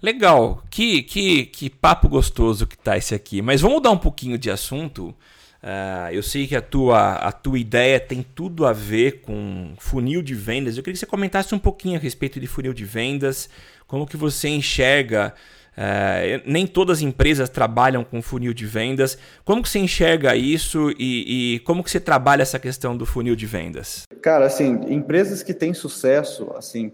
[0.00, 3.42] Legal, que, que, que papo gostoso que tá esse aqui.
[3.42, 5.14] Mas vamos mudar um pouquinho de assunto
[5.62, 10.22] Uh, eu sei que a tua, a tua ideia tem tudo a ver com funil
[10.22, 10.76] de vendas.
[10.76, 13.48] Eu queria que você comentasse um pouquinho a respeito de funil de vendas,
[13.86, 15.34] como que você enxerga.
[15.76, 19.18] Uh, nem todas as empresas trabalham com funil de vendas.
[19.44, 23.36] Como que você enxerga isso e, e, como que você trabalha essa questão do funil
[23.36, 24.02] de vendas?
[24.20, 26.92] Cara, assim, empresas que têm sucesso, assim,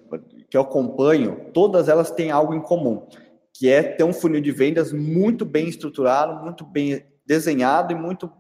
[0.51, 3.07] que eu acompanho, todas elas têm algo em comum,
[3.55, 8.31] que é ter um funil de vendas muito bem estruturado, muito bem desenhado e muito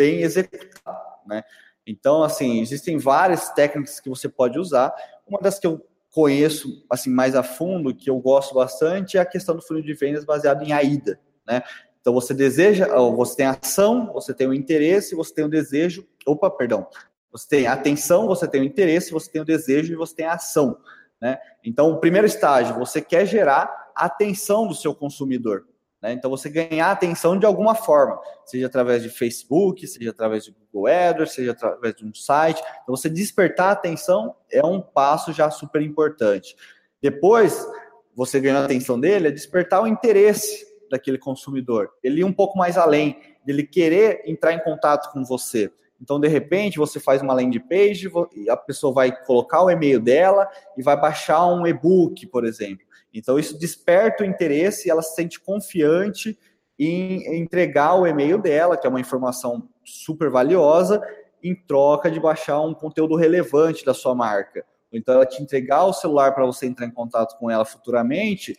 [0.00, 1.44] bem executado, né?
[1.86, 4.94] Então, assim, existem várias técnicas que você pode usar.
[5.26, 9.26] Uma das que eu conheço assim mais a fundo, que eu gosto bastante, é a
[9.26, 11.62] questão do funil de vendas baseado em AIDA, né?
[12.00, 16.08] Então você deseja, você tem ação, você tem o interesse, você tem o desejo.
[16.26, 16.86] Opa, perdão.
[17.30, 20.32] Você tem atenção, você tem o interesse, você tem o desejo e você tem a
[20.32, 20.78] ação,
[21.20, 21.38] né?
[21.62, 25.66] Então, o primeiro estágio, você quer gerar atenção do seu consumidor.
[26.02, 26.12] Né?
[26.12, 30.86] Então, você ganhar atenção de alguma forma, seja através de Facebook, seja através de Google
[30.86, 32.62] AdWords, seja através de um site.
[32.82, 36.56] Então, você despertar atenção é um passo já super importante.
[37.02, 37.66] Depois,
[38.14, 41.90] você ganhar a atenção dele, é despertar o interesse daquele consumidor.
[42.02, 45.70] Ele ir um pouco mais além, dele querer entrar em contato com você.
[46.00, 48.10] Então, de repente, você faz uma landing page
[48.48, 52.86] a pessoa vai colocar o e-mail dela e vai baixar um e-book, por exemplo.
[53.12, 56.38] Então, isso desperta o interesse e ela se sente confiante
[56.78, 61.00] em entregar o e-mail dela, que é uma informação super valiosa,
[61.42, 64.64] em troca de baixar um conteúdo relevante da sua marca.
[64.92, 68.56] Então, ela te entregar o celular para você entrar em contato com ela futuramente,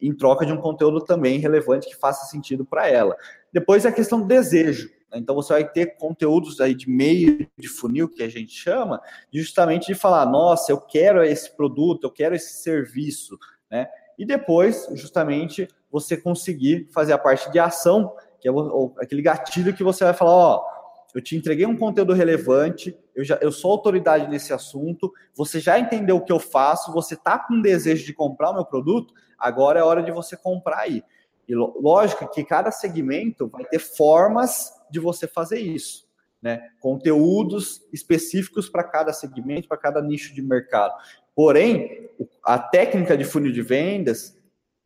[0.00, 3.16] em troca de um conteúdo também relevante que faça sentido para ela.
[3.52, 4.88] Depois é a questão do desejo.
[5.10, 5.18] Né?
[5.18, 9.00] Então você vai ter conteúdos aí de meio de funil que a gente chama,
[9.32, 13.38] justamente de falar, nossa, eu quero esse produto, eu quero esse serviço,
[13.70, 13.88] né?
[14.18, 18.52] E depois, justamente, você conseguir fazer a parte de ação, que é
[18.98, 20.64] aquele gatilho que você vai falar, ó,
[21.14, 25.78] eu te entreguei um conteúdo relevante, eu, já, eu sou autoridade nesse assunto, você já
[25.78, 29.80] entendeu o que eu faço, você está com desejo de comprar o meu produto, agora
[29.80, 31.02] é hora de você comprar aí.
[31.48, 36.06] E lógico que cada segmento vai ter formas de você fazer isso,
[36.40, 36.60] né?
[36.78, 40.94] Conteúdos específicos para cada segmento, para cada nicho de mercado.
[41.34, 42.08] Porém,
[42.44, 44.36] a técnica de funil de vendas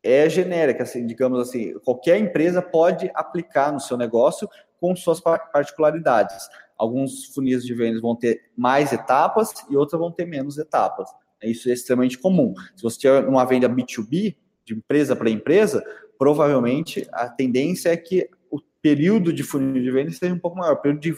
[0.03, 4.47] é genérica, assim, digamos assim, qualquer empresa pode aplicar no seu negócio
[4.79, 6.47] com suas particularidades.
[6.77, 11.09] Alguns funis de vendas vão ter mais etapas e outros vão ter menos etapas.
[11.41, 12.53] Isso é extremamente comum.
[12.75, 15.83] Se você tiver uma venda B2B, de empresa para empresa,
[16.17, 20.73] provavelmente a tendência é que o período de funil de vendas seja um pouco maior,
[20.73, 21.15] o período de,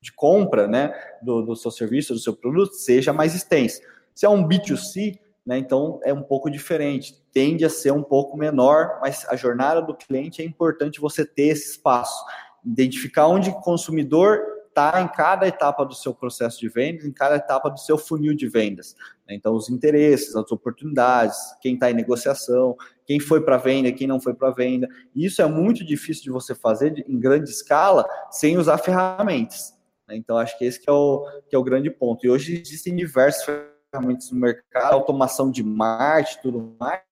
[0.00, 3.80] de compra né, do, do seu serviço, do seu produto, seja mais extenso.
[4.14, 8.36] Se é um B2C, né, então é um pouco diferente, tende a ser um pouco
[8.36, 12.24] menor, mas a jornada do cliente é importante você ter esse espaço,
[12.64, 14.40] identificar onde o consumidor
[14.72, 18.34] está em cada etapa do seu processo de vendas, em cada etapa do seu funil
[18.34, 18.96] de vendas.
[19.28, 19.34] Né?
[19.34, 24.18] Então, os interesses, as oportunidades, quem está em negociação, quem foi para venda, quem não
[24.18, 24.88] foi para venda.
[25.14, 29.74] Isso é muito difícil de você fazer em grande escala sem usar ferramentas.
[30.08, 30.16] Né?
[30.16, 32.24] Então, acho que esse que é, o, que é o grande ponto.
[32.24, 37.02] E hoje existem diversas ferramentas no mercado, automação de marketing tudo mais,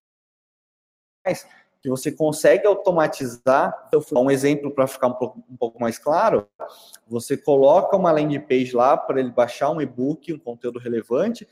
[1.83, 3.89] que você consegue automatizar.
[4.13, 6.49] Um exemplo para ficar um pouco, um pouco, mais claro:
[7.07, 11.47] você coloca uma landing page lá para ele baixar um e-book, um conteúdo relevante,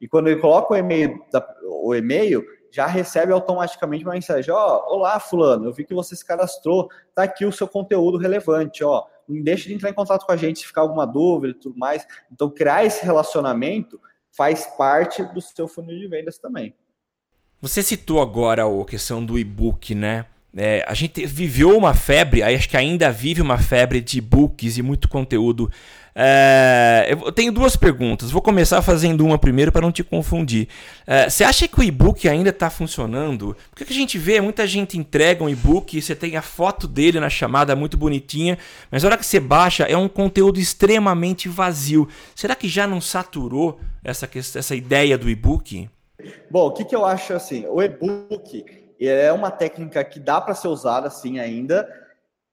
[0.00, 1.20] e quando ele coloca o e-mail,
[1.64, 6.14] o e-mail já recebe automaticamente uma mensagem: ó, oh, olá, fulano, eu vi que você
[6.14, 9.04] se cadastrou, tá aqui o seu conteúdo relevante, ó.
[9.28, 11.78] Não deixe de entrar em contato com a gente se ficar alguma dúvida e tudo
[11.78, 12.04] mais.
[12.32, 14.00] Então, criar esse relacionamento
[14.36, 16.74] faz parte do seu funil de vendas também.
[17.60, 20.26] Você citou agora a questão do e-book, né?
[20.56, 24.82] É, a gente viveu uma febre, acho que ainda vive uma febre de e-books e
[24.82, 25.70] muito conteúdo.
[26.14, 28.30] É, eu tenho duas perguntas.
[28.30, 30.68] Vou começar fazendo uma primeiro para não te confundir.
[31.06, 33.56] É, você acha que o e-book ainda está funcionando?
[33.70, 37.20] Porque que a gente vê, muita gente entrega um e-book você tem a foto dele
[37.20, 38.58] na chamada muito bonitinha,
[38.90, 42.08] mas na hora que você baixa é um conteúdo extremamente vazio.
[42.34, 45.88] Será que já não saturou essa, essa ideia do e-book?
[46.50, 47.64] Bom, o que, que eu acho assim?
[47.68, 48.64] O e-book
[49.00, 51.88] é uma técnica que dá para ser usada assim ainda,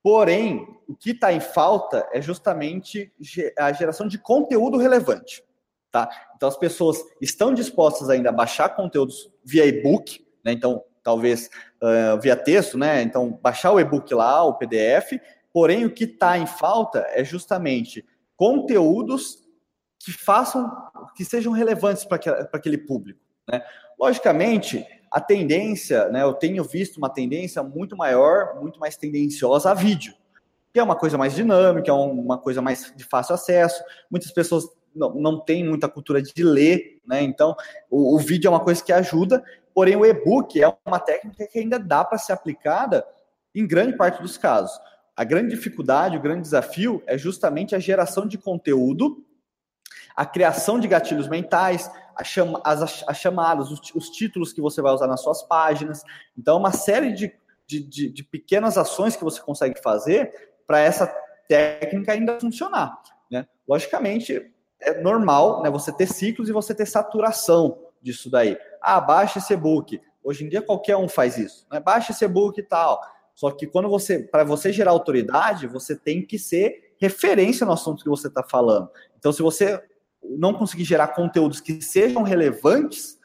[0.08, 3.12] porém, o que está em falta é justamente
[3.60, 5.44] a geração de conteúdo relevante.
[5.92, 6.10] Tá?
[6.34, 10.54] Então, as pessoas estão dispostas ainda a baixar conteúdos via e-book, né?
[10.54, 11.50] então, talvez
[11.84, 13.02] uh, via texto, né?
[13.02, 15.20] então, baixar o e-book lá, o PDF,
[15.52, 18.06] porém, o que está em falta é justamente
[18.38, 19.44] conteúdos
[20.00, 20.72] que façam,
[21.18, 22.18] que sejam relevantes para
[22.54, 23.20] aquele público.
[23.46, 23.62] Né?
[24.00, 29.74] Logicamente, a tendência, né, eu tenho visto uma tendência muito maior, muito mais tendenciosa a
[29.74, 30.14] vídeo,
[30.74, 33.84] que é uma coisa mais dinâmica, é uma coisa mais de fácil acesso.
[34.12, 37.22] Muitas pessoas não, não têm muita cultura de ler, né?
[37.22, 37.56] Então,
[37.90, 39.44] o, o vídeo é uma coisa que ajuda,
[39.74, 43.06] porém o e-book é uma técnica que ainda dá para ser aplicada
[43.56, 44.78] em grande parte dos casos.
[45.16, 49.26] A grande dificuldade, o grande desafio é justamente a geração de conteúdo,
[50.16, 51.90] a criação de gatilhos mentais,
[52.24, 56.04] chama, as, as, chamadas, os, os, títulos que você vai usar nas suas páginas.
[56.38, 57.34] Então, uma série de,
[57.66, 60.32] de, de, de pequenas ações que você consegue fazer
[60.66, 61.08] para essa
[61.48, 63.02] técnica ainda funcionar.
[63.32, 63.48] Né?
[63.68, 68.58] Logicamente, é normal né, você ter ciclos e você ter saturação disso daí.
[68.82, 70.00] Ah, baixa esse e-book.
[70.24, 71.66] Hoje em dia qualquer um faz isso.
[71.72, 71.80] Né?
[71.80, 73.02] Baixa esse e-book e tal.
[73.34, 78.04] Só que quando você, para você gerar autoridade, você tem que ser referência no assunto
[78.04, 78.90] que você está falando.
[79.18, 79.82] Então, se você
[80.24, 83.18] não conseguir gerar conteúdos que sejam relevantes,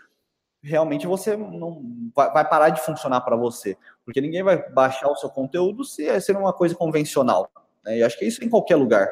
[0.63, 1.83] realmente você não
[2.15, 6.21] vai parar de funcionar para você, porque ninguém vai baixar o seu conteúdo se é
[6.21, 7.51] ser uma coisa convencional.
[7.85, 7.99] Né?
[7.99, 9.09] E acho que é isso em qualquer lugar.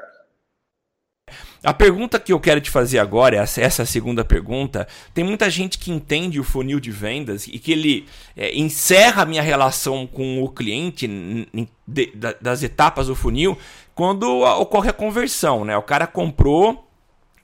[1.63, 5.93] A pergunta que eu quero te fazer agora, essa segunda pergunta, tem muita gente que
[5.93, 10.49] entende o funil de vendas e que ele é, encerra a minha relação com o
[10.49, 11.07] cliente
[11.87, 13.59] de, das etapas do funil
[13.95, 15.77] quando ocorre a conversão, né?
[15.77, 16.90] O cara comprou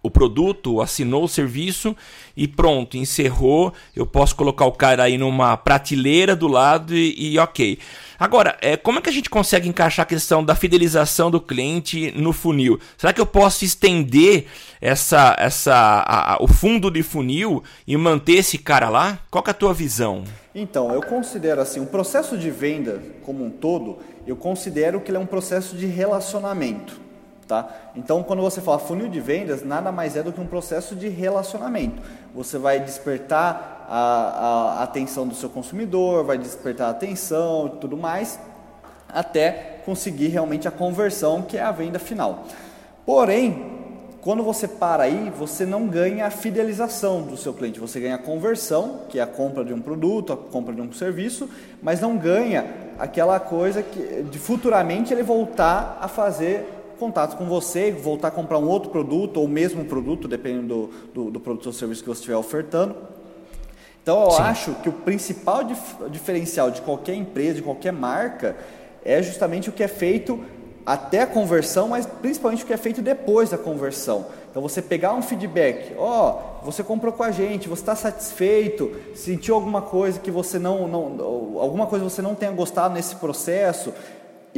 [0.07, 1.97] o produto, assinou o serviço
[2.37, 3.73] e pronto, encerrou.
[3.95, 7.79] Eu posso colocar o cara aí numa prateleira do lado e, e ok.
[8.19, 12.13] Agora, é, como é que a gente consegue encaixar a questão da fidelização do cliente
[12.17, 12.81] no funil?
[12.97, 14.47] Será que eu posso estender
[14.81, 19.19] essa, essa, a, a, o fundo de funil e manter esse cara lá?
[19.31, 20.25] Qual é a tua visão?
[20.55, 25.19] Então, eu considero assim, o processo de venda como um todo, eu considero que ele
[25.19, 27.06] é um processo de relacionamento.
[27.47, 27.69] Tá?
[27.95, 31.09] Então, quando você fala funil de vendas, nada mais é do que um processo de
[31.09, 32.03] relacionamento.
[32.35, 37.97] Você vai despertar a, a atenção do seu consumidor, vai despertar a atenção e tudo
[37.97, 38.41] mais,
[39.09, 42.45] até conseguir realmente a conversão, que é a venda final.
[43.05, 43.77] Porém,
[44.21, 48.19] quando você para aí, você não ganha a fidelização do seu cliente, você ganha a
[48.19, 51.49] conversão, que é a compra de um produto, a compra de um serviço,
[51.81, 52.67] mas não ganha
[52.99, 58.59] aquela coisa que de futuramente ele voltar a fazer contato com você, voltar a comprar
[58.59, 62.09] um outro produto ou o mesmo produto, dependendo do, do, do produto ou serviço que
[62.09, 62.97] você estiver ofertando.
[64.03, 64.43] Então eu Sim.
[64.43, 68.57] acho que o principal dif diferencial de qualquer empresa, de qualquer marca,
[69.05, 70.41] é justamente o que é feito
[70.87, 74.27] até a conversão, mas principalmente o que é feito depois da conversão.
[74.49, 78.95] Então você pegar um feedback, ó, oh, você comprou com a gente, você está satisfeito,
[79.15, 83.93] sentiu alguma coisa que você não, não, alguma coisa você não tenha gostado nesse processo,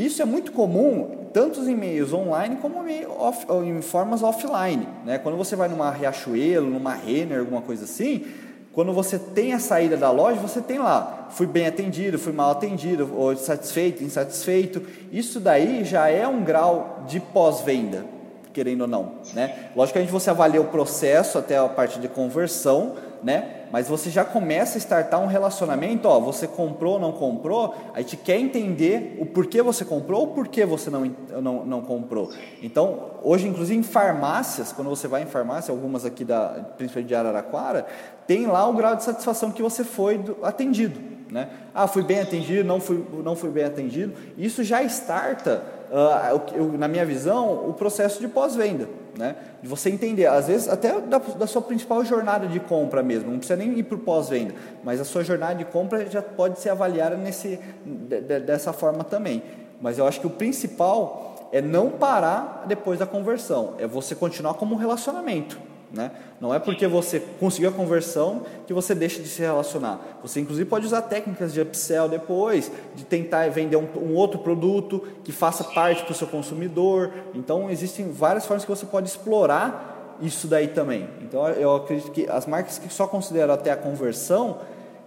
[0.04, 2.78] isso é muito comum, tanto em meios online como
[3.18, 4.86] off, em formas offline.
[5.04, 5.18] Né?
[5.18, 8.24] Quando você vai numa Riachuelo, numa Renner, alguma coisa assim,
[8.72, 12.52] quando você tem a saída da loja, você tem lá, fui bem atendido, fui mal
[12.52, 14.82] atendido, ou satisfeito, insatisfeito.
[15.10, 18.04] Isso daí já é um grau de pós-venda,
[18.52, 19.14] querendo ou não.
[19.34, 19.70] Né?
[19.74, 23.66] Logicamente você avalia o processo até a parte de conversão, né?
[23.70, 28.00] Mas você já começa a startar um relacionamento, ó, você comprou ou não comprou, a
[28.00, 31.04] gente quer entender o porquê você comprou ou porquê você não,
[31.42, 32.30] não, não comprou.
[32.62, 37.14] Então, hoje, inclusive em farmácias, quando você vai em farmácia, algumas aqui, da, principalmente de
[37.14, 37.86] Araraquara,
[38.26, 41.18] tem lá o grau de satisfação que você foi atendido.
[41.30, 41.50] Né?
[41.74, 44.14] Ah, fui bem atendido, não fui, não fui bem atendido.
[44.38, 49.36] Isso já starta, uh, na minha visão, o processo de pós-venda né?
[49.62, 53.38] De você entender, às vezes até da, da sua principal jornada de compra mesmo, não
[53.38, 56.70] precisa nem ir para o pós-venda, mas a sua jornada de compra já pode ser
[56.70, 59.42] avaliada nesse, de, de, dessa forma também.
[59.80, 64.54] Mas eu acho que o principal é não parar depois da conversão, é você continuar
[64.54, 65.67] como um relacionamento.
[65.92, 66.10] Né?
[66.38, 70.18] Não é porque você conseguiu a conversão que você deixa de se relacionar.
[70.22, 75.02] Você, inclusive, pode usar técnicas de upsell depois, de tentar vender um, um outro produto
[75.24, 77.12] que faça parte para o seu consumidor.
[77.34, 81.08] Então, existem várias formas que você pode explorar isso daí também.
[81.22, 84.58] Então, eu acredito que as marcas que só consideram até a conversão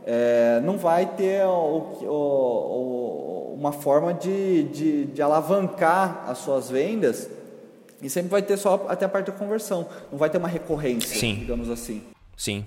[0.06, 6.72] é, não vai ter o, o, o, uma forma de, de, de alavancar as suas
[6.72, 7.30] vendas
[8.02, 9.88] e sempre vai ter só até a parte da conversão.
[10.12, 11.36] Não vai ter uma recorrência, Sim.
[11.36, 12.02] digamos assim.
[12.36, 12.66] Sim.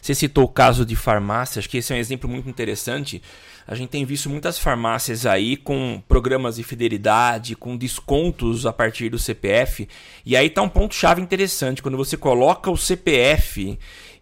[0.00, 3.20] Você citou o caso de farmácia, acho que esse é um exemplo muito interessante.
[3.66, 9.08] A gente tem visto muitas farmácias aí com programas de fidelidade, com descontos a partir
[9.08, 9.88] do CPF.
[10.24, 11.82] E aí está um ponto-chave interessante.
[11.82, 13.76] Quando você coloca o CPF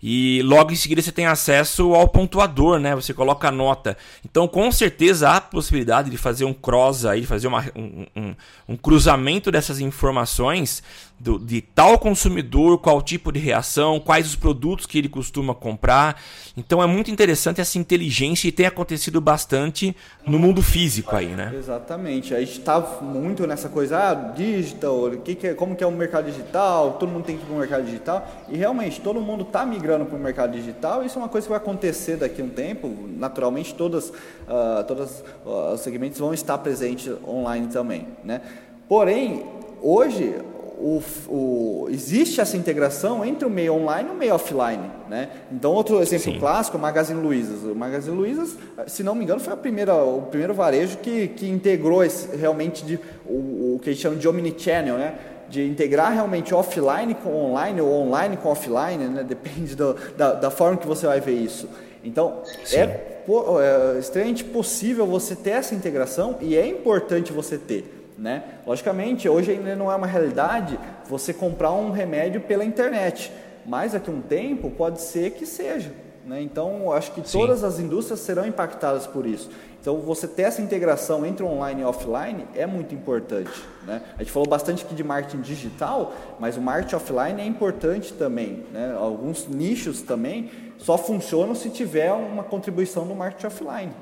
[0.07, 2.95] e logo em seguida você tem acesso ao pontuador, né?
[2.95, 3.97] Você coloca a nota.
[4.23, 8.05] Então, com certeza há a possibilidade de fazer um cross aí, de fazer uma, um,
[8.15, 8.35] um,
[8.69, 10.83] um cruzamento dessas informações
[11.19, 16.21] do, de tal consumidor, qual tipo de reação, quais os produtos que ele costuma comprar.
[16.57, 19.97] Então é muito interessante essa inteligência e tem acontecido bastante
[20.27, 21.55] no mundo físico aí, né?
[21.57, 22.35] Exatamente.
[22.35, 25.93] A gente está muito nessa coisa, ah, digital, que que é, como que é o
[25.93, 28.29] mercado digital, todo mundo tem que ir para o mercado digital.
[28.49, 31.05] E realmente todo mundo está migrando para o mercado digital.
[31.05, 32.93] Isso é uma coisa que vai acontecer daqui a um tempo.
[33.17, 38.41] Naturalmente todas, uh, todas uh, os segmentos vão estar presentes online também, né?
[38.89, 39.45] Porém,
[39.81, 40.35] hoje
[40.77, 44.91] o, o, existe essa integração entre o meio online e o meio offline.
[45.09, 45.31] Né?
[45.53, 46.39] Então, outro exemplo Sim.
[46.39, 47.63] clássico é o Magazine Luizas.
[47.63, 48.57] O Magazine Luizas,
[48.87, 52.85] se não me engano, foi a primeira, o primeiro varejo que, que integrou esse, realmente
[52.85, 55.15] de, o, o que eles chamam de omnichannel, né?
[55.49, 59.23] de integrar realmente offline com online ou online com offline, né?
[59.23, 61.69] depende do, da, da forma que você vai ver isso.
[62.03, 68.04] Então, é, é extremamente possível você ter essa integração e é importante você ter.
[68.17, 68.45] Né?
[68.67, 73.33] Logicamente, hoje ainda não é uma realidade você comprar um remédio pela internet,
[73.67, 75.93] mas daqui a um tempo pode ser que seja.
[76.25, 76.41] Né?
[76.41, 77.39] Então, acho que Sim.
[77.39, 79.51] todas as indústrias serão impactadas por isso.
[79.81, 83.53] Então, você ter essa integração entre online e offline é muito importante.
[83.87, 84.01] Né?
[84.15, 88.65] A gente falou bastante aqui de marketing digital, mas o marketing offline é importante também.
[88.73, 88.95] Né?
[88.97, 93.93] Alguns nichos também só funcionam se tiver uma contribuição do marketing offline.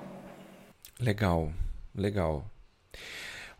[1.01, 1.49] Legal,
[1.93, 2.45] legal.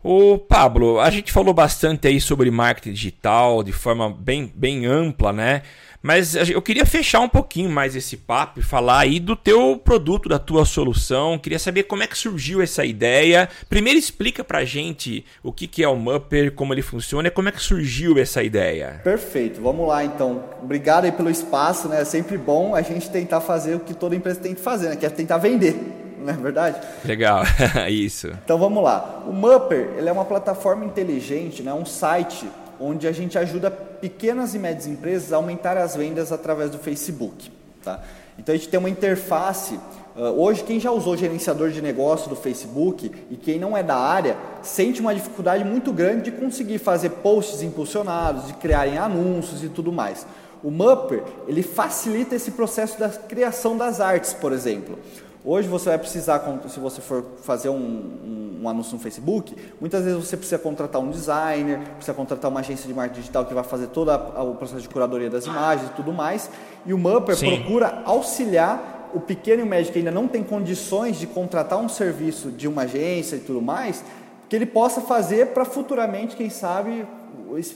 [0.03, 5.31] Ô Pablo, a gente falou bastante aí sobre marketing digital de forma bem, bem ampla,
[5.31, 5.61] né?
[6.01, 10.27] Mas eu queria fechar um pouquinho mais esse papo e falar aí do teu produto,
[10.27, 11.39] da tua solução.
[11.39, 13.47] Queria saber como é que surgiu essa ideia.
[13.69, 17.47] Primeiro explica pra gente o que, que é o Mupper, como ele funciona e como
[17.47, 18.99] é que surgiu essa ideia.
[19.01, 20.43] Perfeito, vamos lá então.
[20.61, 22.01] Obrigado aí pelo espaço, né?
[22.01, 24.97] É sempre bom a gente tentar fazer o que toda empresa tem que fazer, né?
[24.97, 26.79] Que é tentar vender não é verdade?
[27.05, 27.43] Legal,
[27.89, 28.27] isso.
[28.43, 29.23] Então vamos lá.
[29.27, 32.47] O Mupper ele é uma plataforma inteligente, né, um site
[32.79, 37.51] onde a gente ajuda pequenas e médias empresas a aumentar as vendas através do Facebook.
[37.83, 38.01] Tá?
[38.37, 39.79] Então a gente tem uma interface.
[40.15, 44.37] Hoje, quem já usou gerenciador de negócio do Facebook e quem não é da área
[44.61, 49.91] sente uma dificuldade muito grande de conseguir fazer posts impulsionados, de criarem anúncios e tudo
[49.91, 50.25] mais.
[50.63, 54.99] O Mupper ele facilita esse processo da criação das artes, por exemplo.
[55.45, 60.05] Hoje você vai precisar, se você for fazer um, um, um, anúncio no Facebook, muitas
[60.05, 63.63] vezes você precisa contratar um designer, precisa contratar uma agência de marketing digital que vai
[63.63, 66.49] fazer todo a, o processo de curadoria das imagens e tudo mais.
[66.85, 67.57] E o Mupper Sim.
[67.57, 71.89] procura auxiliar o pequeno e o médio que ainda não tem condições de contratar um
[71.89, 74.01] serviço de uma agência e tudo mais,
[74.47, 77.05] que ele possa fazer para futuramente, quem sabe,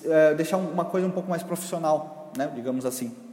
[0.05, 2.49] é, deixar uma coisa um pouco mais profissional, né?
[2.55, 3.26] digamos assim.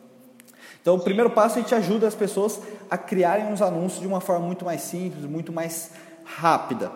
[0.81, 2.61] Então, o primeiro passo é a gente ajuda as pessoas
[2.91, 5.91] a criarem uns anúncios de uma forma muito mais simples, muito mais
[6.25, 6.91] rápida.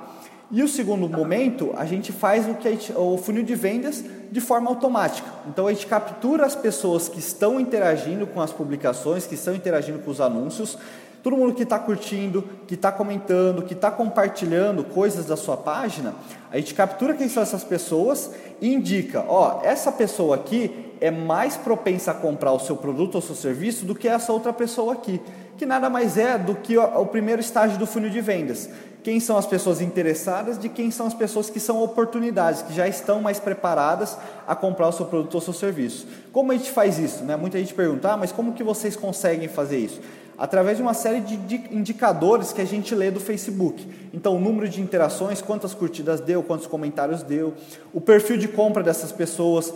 [0.51, 4.03] E o segundo momento, a gente faz o, que gente, o funil de vendas
[4.33, 5.29] de forma automática.
[5.47, 9.99] Então a gente captura as pessoas que estão interagindo com as publicações, que estão interagindo
[9.99, 10.79] com os anúncios,
[11.23, 16.15] todo mundo que está curtindo, que está comentando, que está compartilhando coisas da sua página,
[16.51, 21.57] a gente captura quem são essas pessoas e indica, ó, essa pessoa aqui é mais
[21.57, 25.21] propensa a comprar o seu produto ou seu serviço do que essa outra pessoa aqui,
[25.57, 28.69] que nada mais é do que o primeiro estágio do funil de vendas.
[29.03, 32.87] Quem são as pessoas interessadas, de quem são as pessoas que são oportunidades, que já
[32.87, 36.07] estão mais preparadas a comprar o seu produto ou seu serviço.
[36.33, 37.25] Como a gente faz isso?
[37.25, 37.37] Né?
[37.37, 40.01] Muita gente pergunta, ah, mas como que vocês conseguem fazer isso?
[40.39, 43.85] através de uma série de indicadores que a gente lê do Facebook.
[44.15, 47.55] Então, o número de interações, quantas curtidas deu, quantos comentários deu,
[47.93, 49.75] o perfil de compra dessas pessoas,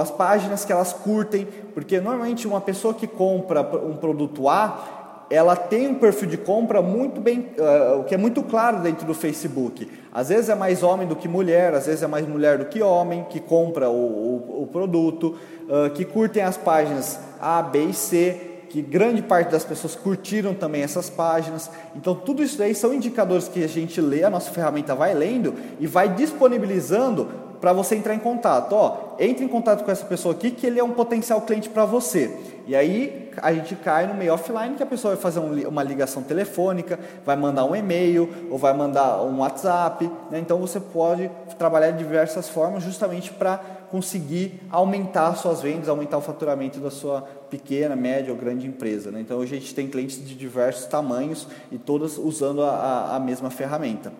[0.00, 5.56] as páginas que elas curtem, porque normalmente uma pessoa que compra um produto A, ela
[5.56, 9.90] tem um perfil de compra muito bem, uh, que é muito claro dentro do Facebook.
[10.12, 12.82] Às vezes é mais homem do que mulher, às vezes é mais mulher do que
[12.82, 15.36] homem que compra o, o, o produto,
[15.68, 20.52] uh, que curtem as páginas A, B e C que grande parte das pessoas curtiram
[20.52, 21.70] também essas páginas.
[21.94, 25.54] Então, tudo isso aí são indicadores que a gente lê, a nossa ferramenta vai lendo
[25.78, 27.28] e vai disponibilizando
[27.64, 28.74] para você entrar em contato.
[28.74, 31.86] Ó, entre em contato com essa pessoa aqui que ele é um potencial cliente para
[31.86, 32.30] você.
[32.66, 35.82] E aí a gente cai no meio offline que a pessoa vai fazer um, uma
[35.82, 40.10] ligação telefônica, vai mandar um e-mail ou vai mandar um WhatsApp.
[40.30, 40.40] Né?
[40.40, 43.56] Então você pode trabalhar de diversas formas justamente para
[43.90, 49.10] conseguir aumentar suas vendas, aumentar o faturamento da sua pequena, média ou grande empresa.
[49.10, 49.22] Né?
[49.22, 53.48] Então hoje a gente tem clientes de diversos tamanhos e todas usando a, a mesma
[53.48, 54.12] ferramenta.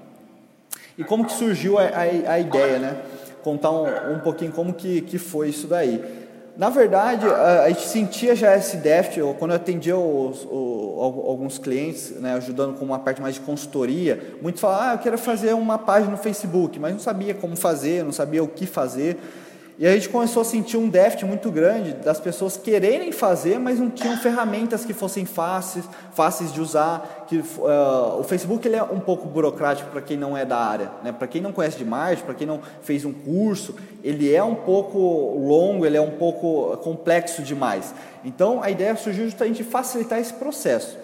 [0.97, 3.03] E como que surgiu a, a, a ideia, né?
[3.45, 6.03] Contar um, um pouquinho como que, que foi isso daí.
[6.57, 12.13] Na verdade, a, gente sentia já esse déficit, quando eu atendia os, os, alguns clientes,
[12.13, 15.79] né, ajudando com uma parte mais de consultoria, muitos falavam, ah, eu quero fazer uma
[15.79, 19.19] página no Facebook, mas não sabia como fazer, não sabia o que fazer.
[19.77, 23.81] E a gente começou a sentir um déficit muito grande das pessoas quererem fazer, mas
[23.81, 27.25] não tinham ferramentas que fossem fáceis, fáceis de usar.
[27.27, 30.93] Que, uh, o Facebook ele é um pouco burocrático para quem não é da área,
[31.03, 31.11] né?
[31.11, 34.55] para quem não conhece de marketing, para quem não fez um curso, ele é um
[34.55, 34.97] pouco
[35.39, 37.93] longo, ele é um pouco complexo demais.
[38.25, 40.97] Então a ideia surgiu justamente de facilitar esse processo.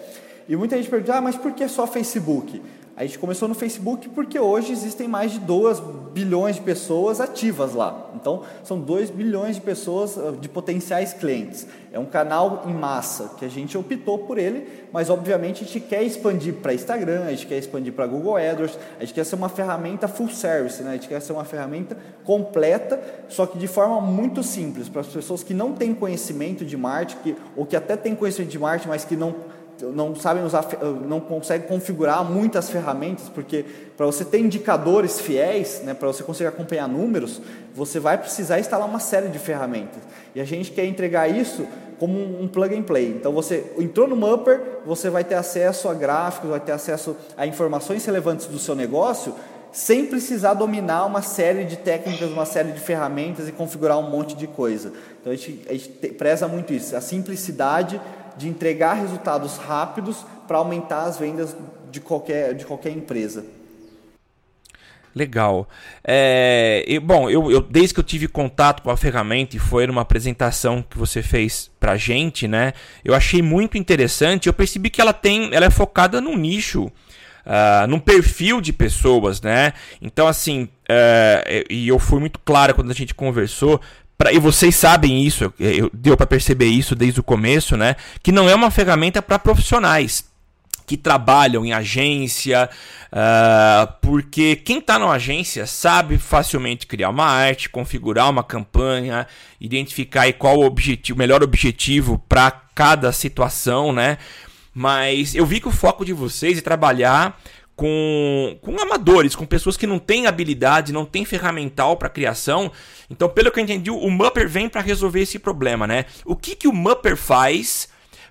[0.47, 2.61] E muita gente pergunta, ah, mas por que só Facebook?
[3.01, 5.81] A gente começou no Facebook porque hoje existem mais de 2
[6.13, 8.11] bilhões de pessoas ativas lá.
[8.13, 11.65] Então, são 2 bilhões de pessoas, ah, de potenciais clientes.
[11.91, 15.79] É um canal em massa que a gente optou por ele, mas obviamente a gente
[15.79, 19.33] quer expandir para Instagram, a gente quer expandir para Google AdWords, a gente quer ser
[19.33, 20.91] uma ferramenta full service, né?
[20.91, 25.07] a gente quer ser uma ferramenta completa, só que de forma muito simples, para as
[25.07, 29.03] pessoas que não têm conhecimento de marketing, ou que até têm conhecimento de marketing, mas
[29.03, 29.35] que não
[29.81, 30.65] não sabem usar,
[31.07, 33.65] não conseguem configurar muitas ferramentas, porque
[33.97, 37.41] para você ter indicadores fiéis, né, para você conseguir acompanhar números,
[37.73, 40.01] você vai precisar instalar uma série de ferramentas.
[40.35, 41.65] E a gente quer entregar isso
[41.99, 43.09] como um plug and play.
[43.09, 47.45] Então você entrou no Mupper, você vai ter acesso a gráficos, vai ter acesso a
[47.45, 49.35] informações relevantes do seu negócio,
[49.71, 54.35] sem precisar dominar uma série de técnicas, uma série de ferramentas e configurar um monte
[54.35, 54.91] de coisa.
[55.21, 58.01] Então a gente, a gente preza muito isso, a simplicidade
[58.37, 61.55] de entregar resultados rápidos para aumentar as vendas
[61.91, 63.45] de qualquer, de qualquer empresa.
[65.13, 65.67] Legal.
[66.05, 69.85] É, e, bom, eu, eu, desde que eu tive contato com a ferramenta e foi
[69.85, 72.73] numa apresentação que você fez pra gente, né?
[73.03, 74.47] Eu achei muito interessante.
[74.47, 79.41] Eu percebi que ela tem, ela é focada num nicho, uh, num perfil de pessoas,
[79.41, 79.73] né?
[80.01, 83.81] Então, assim, uh, e eu fui muito claro quando a gente conversou.
[84.21, 87.95] Pra, e vocês sabem isso, eu, eu deu para perceber isso desde o começo, né?
[88.21, 90.23] Que não é uma ferramenta para profissionais
[90.85, 92.69] que trabalham em agência,
[93.11, 99.25] uh, porque quem está na agência sabe facilmente criar uma arte, configurar uma campanha,
[99.59, 104.19] identificar qual o objetivo, melhor objetivo para cada situação, né?
[104.71, 107.41] Mas eu vi que o foco de vocês é trabalhar
[107.81, 112.71] com, com amadores, com pessoas que não têm habilidade, não têm ferramental para criação.
[113.09, 116.05] Então, pelo que eu entendi, o Mupper vem para resolver esse problema, né?
[116.23, 117.89] O que, que o Mupper faz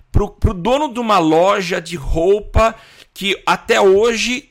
[0.09, 2.73] pro, pro dono de uma loja de roupa
[3.13, 4.49] que até hoje.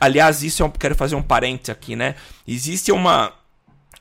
[0.00, 2.16] Aliás, isso é um, quero fazer um parênteses aqui, né?
[2.44, 3.32] Existe uma,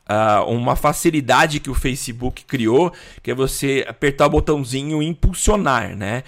[0.04, 6.24] Uh, uma facilidade que o Facebook criou, que é você apertar o botãozinho impulsionar, né?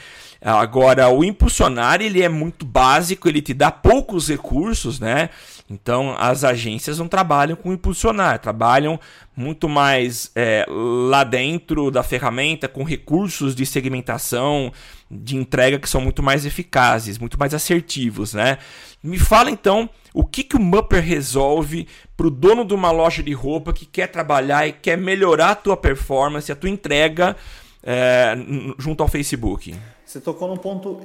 [0.48, 5.32] Agora, o impulsionar ele é muito básico, ele te dá poucos recursos, né?
[5.68, 9.00] Então, as agências não trabalham com impulsionar, trabalham
[9.36, 14.72] muito mais é, lá dentro da ferramenta, com recursos de segmentação,
[15.10, 18.60] de entrega que são muito mais eficazes, muito mais assertivos, né?
[19.02, 23.24] Me fala então o que, que o Mupper resolve para o dono de uma loja
[23.24, 27.36] de roupa que quer trabalhar e quer melhorar a tua performance, a tua entrega
[27.82, 28.38] é,
[28.78, 29.74] junto ao Facebook.
[30.16, 31.02] Você tocou num ponto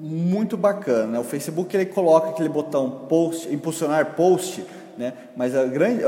[0.00, 1.06] muito bacana.
[1.06, 1.18] Né?
[1.20, 5.12] O Facebook ele coloca aquele botão post, impulsionar post, né?
[5.36, 6.02] mas a grande,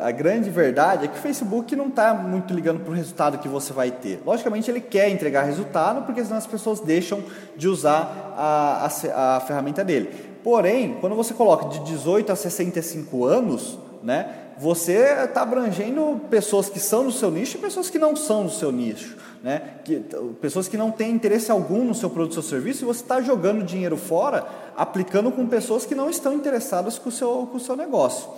[0.00, 3.46] a grande verdade é que o Facebook não está muito ligando para o resultado que
[3.46, 4.22] você vai ter.
[4.24, 7.22] Logicamente ele quer entregar resultado, porque senão as pessoas deixam
[7.54, 10.38] de usar a, a, a ferramenta dele.
[10.42, 16.80] Porém, quando você coloca de 18 a 65 anos, né, você está abrangendo pessoas que
[16.80, 19.62] são do seu nicho e pessoas que não são do seu nicho né?
[19.84, 20.02] Que,
[20.40, 23.20] pessoas que não têm interesse algum no seu produto ou seu serviço, e você está
[23.20, 24.44] jogando dinheiro fora,
[24.76, 28.28] aplicando com pessoas que não estão interessadas com o seu, com o seu negócio.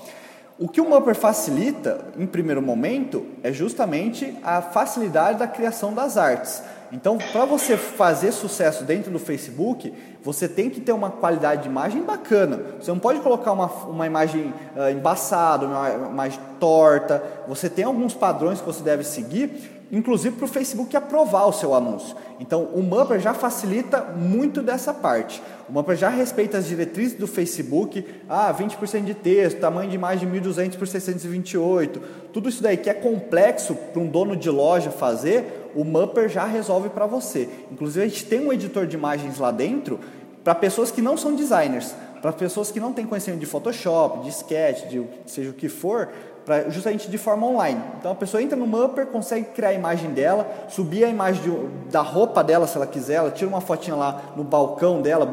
[0.59, 6.19] O que o Mupper facilita, em primeiro momento, é justamente a facilidade da criação das
[6.19, 6.63] artes.
[6.91, 11.69] Então, para você fazer sucesso dentro do Facebook, você tem que ter uma qualidade de
[11.69, 12.61] imagem bacana.
[12.81, 17.23] Você não pode colocar uma, uma imagem uh, embaçada, uma imagem torta.
[17.47, 21.75] Você tem alguns padrões que você deve seguir inclusive para o Facebook aprovar o seu
[21.75, 22.15] anúncio.
[22.39, 25.43] Então, o Mupper já facilita muito dessa parte.
[25.69, 30.29] O Mupper já respeita as diretrizes do Facebook, ah, 20% de texto, tamanho de imagem
[30.29, 32.01] 1200 por 628,
[32.33, 36.45] tudo isso daí que é complexo para um dono de loja fazer, o Mupper já
[36.45, 37.49] resolve para você.
[37.71, 39.99] Inclusive, a gente tem um editor de imagens lá dentro
[40.45, 44.31] para pessoas que não são designers, para pessoas que não têm conhecimento de Photoshop, de
[44.31, 46.09] Sketch, de seja o que for,
[46.49, 47.79] pra, justamente de forma online.
[47.99, 51.91] Então a pessoa entra no Mupper, consegue criar a imagem dela, subir a imagem de,
[51.91, 55.27] da roupa dela se ela quiser, ela tira uma fotinha lá no balcão dela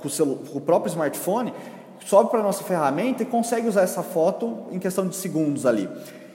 [0.00, 1.52] com o, com o próprio smartphone,
[2.06, 5.90] sobe para a nossa ferramenta e consegue usar essa foto em questão de segundos ali.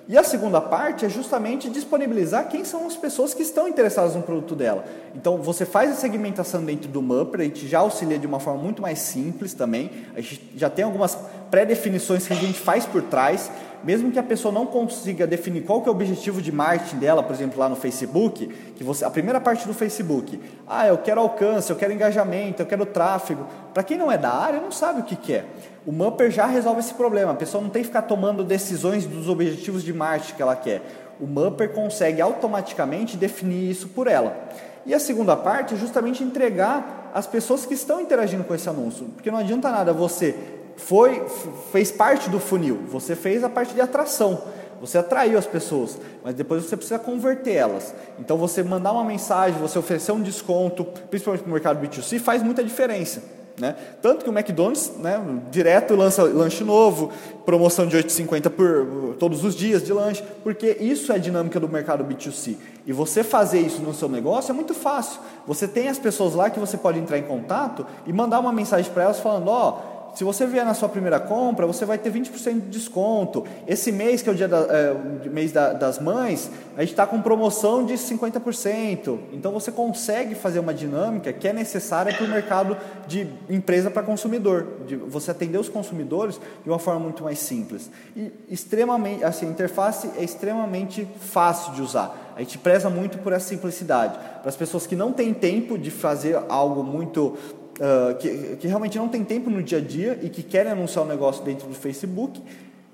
[0.09, 4.21] E a segunda parte é justamente disponibilizar quem são as pessoas que estão interessadas no
[4.21, 4.85] produto dela.
[5.13, 8.63] Então você faz a segmentação dentro do Mupper, a gente já auxilia de uma forma
[8.63, 9.91] muito mais simples também.
[10.15, 11.17] A gente já tem algumas
[11.51, 13.51] pré-definições que a gente faz por trás
[13.83, 17.21] mesmo que a pessoa não consiga definir qual que é o objetivo de marketing dela,
[17.21, 21.21] por exemplo, lá no Facebook, que você, a primeira parte do Facebook, ah, eu quero
[21.21, 23.45] alcance, eu quero engajamento, eu quero tráfego.
[23.73, 25.45] Para quem não é da área, não sabe o que, que é.
[25.87, 27.31] O Mupper já resolve esse problema.
[27.31, 30.81] A pessoa não tem que ficar tomando decisões dos objetivos de marketing que ela quer.
[31.17, 34.37] O Mupper consegue automaticamente definir isso por ela.
[34.85, 39.05] E a segunda parte é justamente entregar as pessoas que estão interagindo com esse anúncio.
[39.15, 40.35] Porque não adianta nada você
[40.75, 41.25] foi,
[41.71, 44.43] fez parte do funil, você fez a parte de atração,
[44.81, 47.95] você atraiu as pessoas, mas depois você precisa converter elas.
[48.19, 52.61] Então você mandar uma mensagem, você oferecer um desconto, principalmente no mercado B2C, faz muita
[52.61, 53.36] diferença.
[53.59, 53.75] Né?
[54.03, 57.11] Tanto que o McDonald's né, direto lança lanche novo,
[57.43, 62.03] promoção de 8,50 por todos os dias de lanche, porque isso é dinâmica do mercado
[62.03, 62.55] B2C.
[62.85, 65.19] E você fazer isso no seu negócio é muito fácil.
[65.47, 68.91] Você tem as pessoas lá que você pode entrar em contato e mandar uma mensagem
[68.91, 69.79] para elas falando: ó.
[69.93, 73.45] Oh, se você vier na sua primeira compra, você vai ter 20% de desconto.
[73.67, 74.93] Esse mês, que é o dia da, é,
[75.29, 79.17] mês da, das mães, a gente está com promoção de 50%.
[79.31, 82.77] Então você consegue fazer uma dinâmica que é necessária para o mercado
[83.07, 87.89] de empresa para consumidor, de você atender os consumidores de uma forma muito mais simples.
[88.15, 92.27] E extremamente, assim, a interface é extremamente fácil de usar.
[92.37, 94.15] A gente preza muito por essa simplicidade.
[94.41, 97.35] Para as pessoas que não têm tempo de fazer algo muito
[97.77, 101.05] uh, que, que realmente não tem tempo no dia a dia e que querem anunciar
[101.05, 102.41] um negócio dentro do Facebook,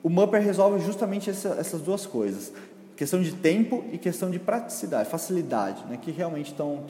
[0.01, 2.51] o Mupper resolve justamente essa, essas duas coisas.
[2.95, 5.97] Questão de tempo e questão de praticidade, facilidade, né?
[5.99, 6.83] que realmente estão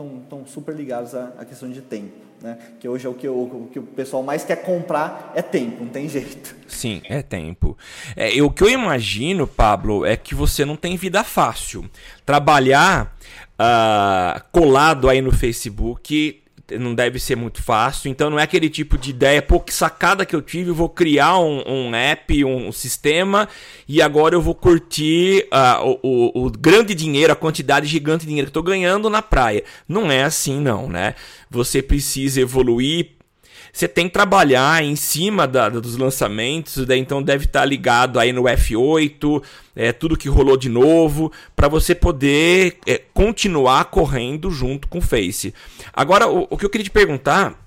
[0.46, 2.12] super ligados à, à, questão de tempo.
[2.42, 2.58] Né?
[2.78, 5.82] Que hoje é o que, o, o que o pessoal mais quer comprar é tempo,
[5.82, 6.58] não tem jeito.
[6.68, 7.78] Sim, é tempo.
[8.18, 11.90] É, o que eu imagino, Pablo, é que você não tem vida fácil.
[12.26, 13.16] Trabalhar
[13.54, 18.10] uh, colado aí no Facebook não deve ser muito fácil.
[18.10, 20.90] Então não é aquele tipo de ideia, pô, que sacada que eu tive, eu vou
[20.90, 23.48] criar um, um app, um, sistema
[23.88, 28.28] e agora eu vou curtir uh, o, o, o, grande dinheiro, a quantidade gigante de
[28.28, 29.64] dinheiro que estou ganhando na praia.
[29.88, 31.16] Não é assim, não, né?
[31.50, 33.12] Você precisa evoluir,
[33.74, 38.32] você tem que trabalhar em cima da, dos lançamentos, daí então deve estar ligado aí
[38.32, 39.44] no F8,
[39.76, 45.02] é, tudo que rolou de novo, para você poder é, continuar correndo junto com o
[45.02, 45.56] Face.
[45.92, 47.60] Agora, o, o que eu queria te perguntar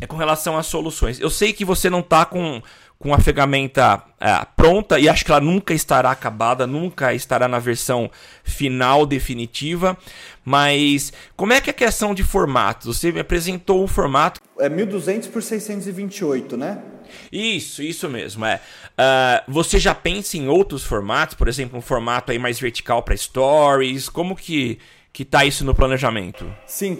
[0.00, 1.20] é com relação às soluções.
[1.20, 2.60] Eu sei que você não está com
[3.04, 7.58] com a ferramenta é, pronta e acho que ela nunca estará acabada, nunca estará na
[7.58, 8.10] versão
[8.42, 9.94] final definitiva.
[10.42, 12.96] Mas como é que é a questão de formatos?
[12.96, 14.40] Você me apresentou um formato.
[14.58, 16.82] É 1200 por 628, né?
[17.30, 18.44] Isso, isso mesmo.
[18.44, 18.60] É.
[18.92, 23.16] Uh, você já pensa em outros formatos, por exemplo, um formato aí mais vertical para
[23.16, 24.08] stories?
[24.08, 24.78] Como que
[25.14, 26.44] que está isso no planejamento?
[26.66, 26.98] Sim,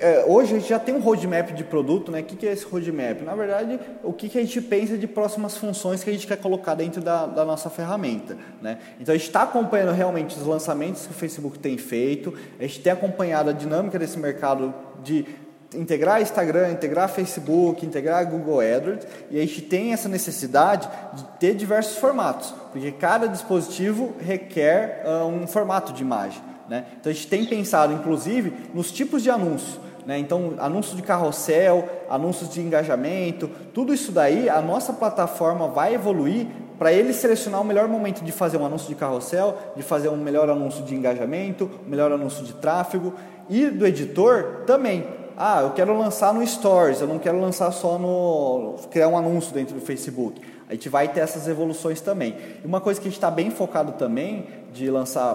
[0.00, 2.20] é, hoje a gente já tem um roadmap de produto, né?
[2.20, 3.20] O que é esse roadmap?
[3.22, 6.76] Na verdade, o que a gente pensa de próximas funções que a gente quer colocar
[6.76, 8.78] dentro da, da nossa ferramenta, né?
[9.00, 12.78] Então a gente está acompanhando realmente os lançamentos que o Facebook tem feito, a gente
[12.78, 14.72] tem acompanhado a dinâmica desse mercado
[15.02, 15.26] de
[15.74, 21.54] integrar Instagram, integrar Facebook, integrar Google AdWords e a gente tem essa necessidade de ter
[21.54, 26.42] diversos formatos, porque cada dispositivo requer uh, um formato de imagem.
[26.68, 26.86] Né?
[27.00, 29.78] Então a gente tem pensado, inclusive, nos tipos de anúncios.
[30.06, 30.18] Né?
[30.18, 36.46] Então, anúncios de carrossel, anúncios de engajamento, tudo isso daí, a nossa plataforma vai evoluir
[36.78, 40.16] para ele selecionar o melhor momento de fazer um anúncio de carrossel, de fazer um
[40.16, 43.14] melhor anúncio de engajamento, um melhor anúncio de tráfego
[43.48, 45.21] e do editor também.
[45.36, 48.76] Ah, eu quero lançar no Stories, eu não quero lançar só no.
[48.90, 50.40] criar um anúncio dentro do Facebook.
[50.68, 52.36] A gente vai ter essas evoluções também.
[52.62, 55.34] E uma coisa que a gente está bem focado também de lançar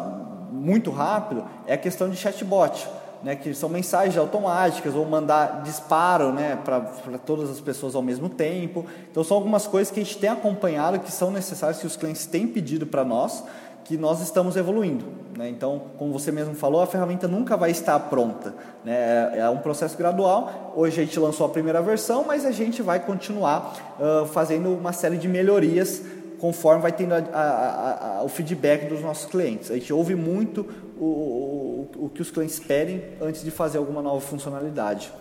[0.51, 2.87] muito rápido é a questão de chatbot,
[3.23, 6.81] né, que são mensagens automáticas ou mandar disparo né, para
[7.25, 8.85] todas as pessoas ao mesmo tempo.
[9.11, 12.25] Então, são algumas coisas que a gente tem acompanhado que são necessárias, que os clientes
[12.25, 13.43] têm pedido para nós,
[13.87, 15.05] que nós estamos evoluindo.
[15.37, 15.49] Né?
[15.49, 18.53] Então, como você mesmo falou, a ferramenta nunca vai estar pronta.
[18.83, 19.31] Né?
[19.33, 20.73] É, é um processo gradual.
[20.75, 24.91] Hoje a gente lançou a primeira versão, mas a gente vai continuar uh, fazendo uma
[24.91, 26.01] série de melhorias
[26.37, 29.71] conforme vai tendo a, a, a, o feedback dos nossos clientes.
[29.71, 30.67] A gente ouve muito
[30.99, 35.11] o, o, o, que os clientes pedem antes de fazer alguma nova funcionalidade.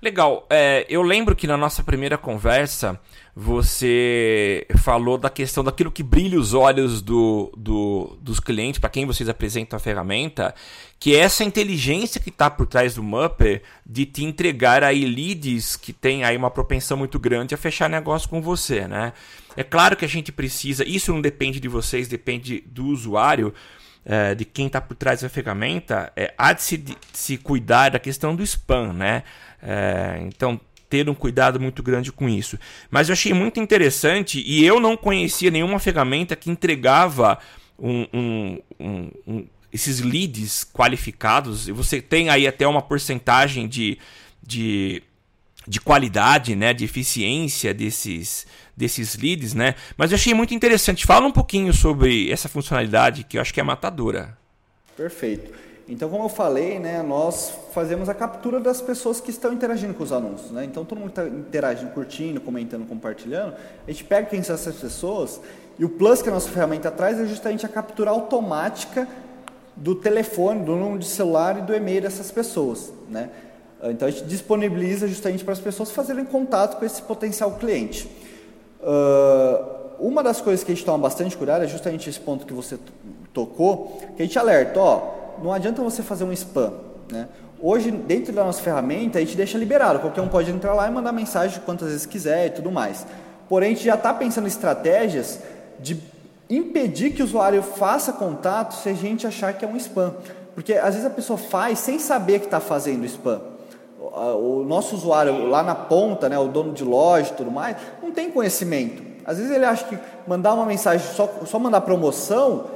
[0.00, 0.46] Legal.
[0.50, 2.98] É, eu lembro que na nossa primeira conversa
[3.34, 9.06] você falou da questão daquilo que brilha os olhos do, do dos clientes, para quem
[9.06, 10.54] vocês apresentam a ferramenta,
[11.00, 15.76] que é essa inteligência que está por trás do Mupper de te entregar aí leads
[15.76, 19.14] que tem aí uma propensão muito grande a fechar negócio com você, né?
[19.56, 23.54] É claro que a gente precisa, isso não depende de vocês, depende do usuário,
[24.04, 27.90] é, de quem está por trás da ferramenta, é, há de se, de se cuidar
[27.90, 29.22] da questão do spam, né?
[29.62, 32.58] É, então, ter um cuidado muito grande com isso.
[32.90, 37.38] Mas eu achei muito interessante e eu não conhecia nenhuma ferramenta que entregava
[37.78, 38.58] um, um,
[39.26, 41.66] um, esses leads qualificados.
[41.66, 43.98] E você tem aí até uma porcentagem de,
[44.42, 45.02] de,
[45.66, 48.46] de qualidade, né, de eficiência desses,
[48.76, 49.74] desses leads, né?
[49.96, 51.06] Mas eu achei muito interessante.
[51.06, 54.36] Fala um pouquinho sobre essa funcionalidade que eu acho que é matadora.
[54.96, 55.52] Perfeito.
[55.88, 60.02] Então, como eu falei, né, nós fazemos a captura das pessoas que estão interagindo com
[60.02, 60.50] os anúncios.
[60.50, 60.64] Né?
[60.64, 63.54] Então, todo mundo está interagindo, curtindo, comentando, compartilhando.
[63.86, 65.40] A gente pega quem são essas pessoas
[65.78, 69.08] e o plus que a nossa ferramenta traz é justamente a captura automática
[69.74, 72.92] do telefone, do número de celular e do e-mail dessas pessoas.
[73.08, 73.30] Né?
[73.82, 78.08] Então, a gente disponibiliza justamente para as pessoas fazerem contato com esse potencial cliente.
[78.82, 82.52] Uh, uma das coisas que a gente toma bastante cuidado é justamente esse ponto que
[82.52, 82.76] você
[83.32, 85.02] tocou, que a gente alerta, ó,
[85.40, 86.72] não adianta você fazer um spam,
[87.10, 87.28] né?
[87.60, 90.90] Hoje, dentro da nossa ferramenta, a gente deixa liberado, qualquer um pode entrar lá e
[90.90, 93.06] mandar mensagem quantas vezes quiser e tudo mais.
[93.48, 95.38] Porém, a gente já está pensando em estratégias
[95.78, 96.02] de
[96.50, 100.12] impedir que o usuário faça contato se a gente achar que é um spam.
[100.56, 103.52] Porque às vezes a pessoa faz sem saber que está fazendo spam
[104.12, 107.76] o nosso usuário lá na ponta, né, o dono de loja e tudo mais,
[108.12, 109.02] tem conhecimento.
[109.24, 112.66] Às vezes ele acha que mandar uma mensagem, só, só mandar promoção,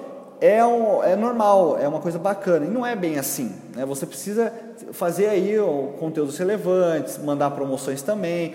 [0.41, 2.67] é, um, é normal, é uma coisa bacana.
[2.67, 3.53] E não é bem assim.
[3.75, 3.85] Né?
[3.87, 4.53] Você precisa
[4.93, 5.57] fazer aí
[5.99, 8.55] conteúdos relevantes, mandar promoções também,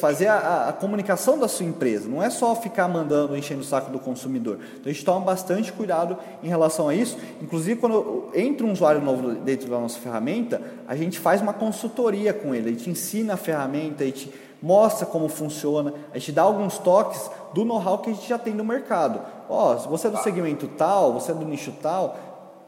[0.00, 2.08] fazer a, a, comunicação da sua empresa.
[2.08, 4.58] Não é só ficar mandando, enchendo o saco do consumidor.
[4.74, 7.18] Então a gente toma bastante cuidado em relação a isso.
[7.42, 12.32] Inclusive, quando entra um usuário novo dentro da nossa ferramenta, a gente faz uma consultoria
[12.32, 12.70] com ele.
[12.70, 14.32] A gente ensina a ferramenta, a gente
[14.64, 18.54] mostra como funciona, a gente dá alguns toques do know-how que a gente já tem
[18.54, 19.20] no mercado.
[19.46, 22.16] Ó, oh, se você é do segmento tal, você é do nicho tal,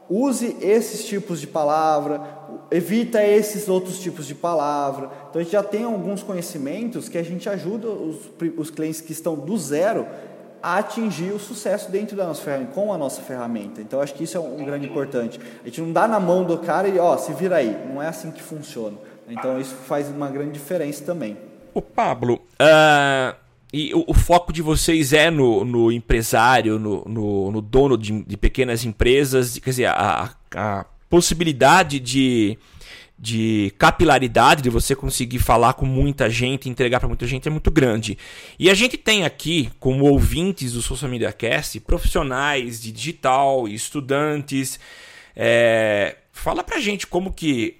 [0.07, 2.21] use esses tipos de palavra,
[2.69, 5.09] evita esses outros tipos de palavra.
[5.27, 8.17] Então a gente já tem alguns conhecimentos que a gente ajuda os,
[8.55, 10.05] os clientes que estão do zero
[10.61, 13.81] a atingir o sucesso dentro da nossa ferramenta, com a nossa ferramenta.
[13.81, 15.39] Então acho que isso é um, grande importante.
[15.63, 17.75] A gente não dá na mão do cara e ó, se vira aí.
[17.91, 18.97] Não é assim que funciona.
[19.27, 21.46] Então isso faz uma grande diferença também.
[21.73, 23.35] O Pablo, uh,
[23.71, 28.23] e o, o, foco de vocês é no, no empresário, no, no, no dono de,
[28.23, 32.57] de, pequenas empresas, quer dizer, a, a possibilidade de,
[33.19, 37.69] de capilaridade, de você conseguir falar com muita gente, entregar para muita gente é muito
[37.69, 38.17] grande.
[38.57, 44.79] E a gente tem aqui, como ouvintes do Social Media Cast, profissionais de digital, estudantes.
[45.35, 47.77] É, fala pra gente como que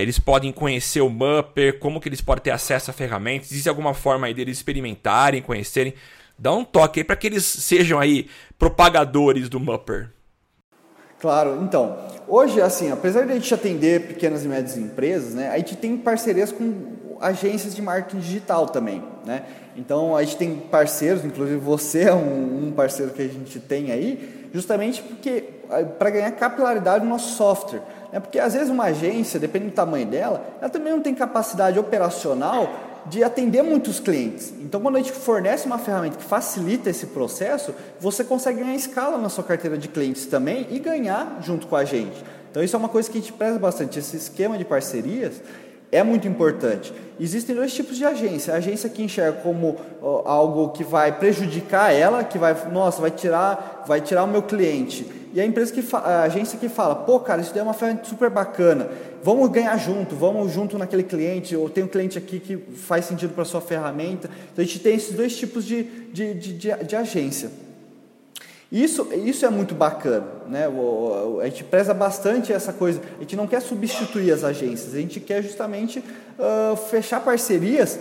[0.00, 3.94] eles podem conhecer o Mupper, como que eles podem ter acesso a ferramentas, existe alguma
[3.94, 5.94] forma aí deles experimentarem, conhecerem.
[6.38, 10.10] Dá um toque aí para que eles sejam aí propagadores do Mupper.
[11.20, 11.98] Claro, então,
[12.28, 15.96] hoje, assim, apesar de a gente atender pequenas e médias empresas, né, a gente tem
[15.96, 19.42] parcerias com agências de marketing digital também, né?
[19.76, 23.90] Então, a gente tem parceiros, inclusive você é um, um parceiro que a gente tem
[23.90, 25.58] aí, justamente porque
[25.98, 27.82] para ganhar capilaridade no nosso software.
[28.12, 28.20] Né?
[28.20, 32.68] Porque às vezes uma agência, dependendo do tamanho dela, ela também não tem capacidade operacional
[33.06, 34.52] de atender muitos clientes.
[34.60, 39.16] Então, quando a gente fornece uma ferramenta que facilita esse processo, você consegue ganhar escala
[39.18, 42.22] na sua carteira de clientes também e ganhar junto com a gente.
[42.50, 43.98] Então, isso é uma coisa que a gente preza bastante.
[43.98, 45.40] Esse esquema de parcerias
[45.90, 46.92] é muito importante.
[47.18, 48.52] Existem dois tipos de agência.
[48.52, 49.76] A agência que enxerga como
[50.24, 55.17] algo que vai prejudicar ela, que vai, nossa, vai tirar, vai tirar o meu cliente
[55.32, 58.04] e a empresa que a agência que fala, pô, cara, isso daí é uma ferramenta
[58.04, 58.88] super bacana,
[59.22, 63.34] vamos ganhar junto, vamos junto naquele cliente, ou tem um cliente aqui que faz sentido
[63.34, 64.30] para sua ferramenta.
[64.52, 67.50] Então a gente tem esses dois tipos de, de, de, de, de agência.
[68.70, 70.66] Isso, isso é muito bacana, né?
[71.40, 73.00] a gente preza bastante essa coisa.
[73.16, 77.98] A gente não quer substituir as agências, a gente quer justamente uh, fechar parcerias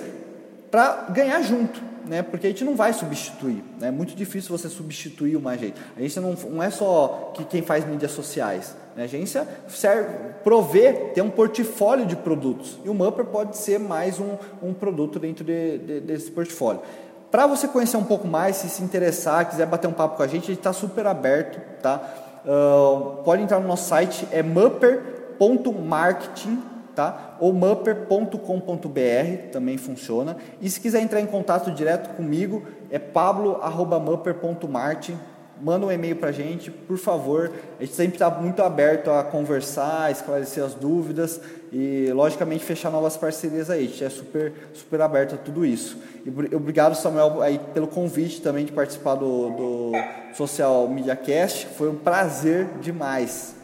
[0.70, 3.64] para ganhar junto né, porque a gente não vai substituir.
[3.80, 3.90] Né?
[3.90, 5.76] É muito difícil você substituir uma agência.
[5.96, 8.76] A agência não, não é só que quem faz mídias sociais.
[8.96, 9.04] Né?
[9.04, 10.10] A agência serve,
[10.44, 12.80] provê, tem um portfólio de produtos.
[12.84, 16.82] E o Mupper pode ser mais um, um produto dentro de, de, desse portfólio.
[17.30, 20.28] Para você conhecer um pouco mais, se se interessar, quiser bater um papo com a
[20.28, 21.60] gente, a gente está super aberto.
[21.82, 22.02] Tá?
[22.46, 27.27] Uh, pode entrar no nosso site, é mupper.marketing tá?
[27.40, 30.38] Ou mupper.com.br também funciona.
[30.62, 35.18] E se quiser entrar em contato direto comigo, é pablo@mupper.martin.
[35.60, 37.52] Manda um e-mail para a gente, por favor.
[37.80, 41.42] A gente sempre está muito aberto a conversar, esclarecer as dúvidas
[41.74, 43.86] e, logicamente, fechar novas parcerias aí.
[43.86, 45.98] A gente é super, super aberto a tudo isso.
[46.24, 49.94] E obrigado, Samuel, aí, pelo convite também de participar do, do
[50.36, 51.66] Social Media Cast.
[51.76, 53.57] Foi um prazer demais.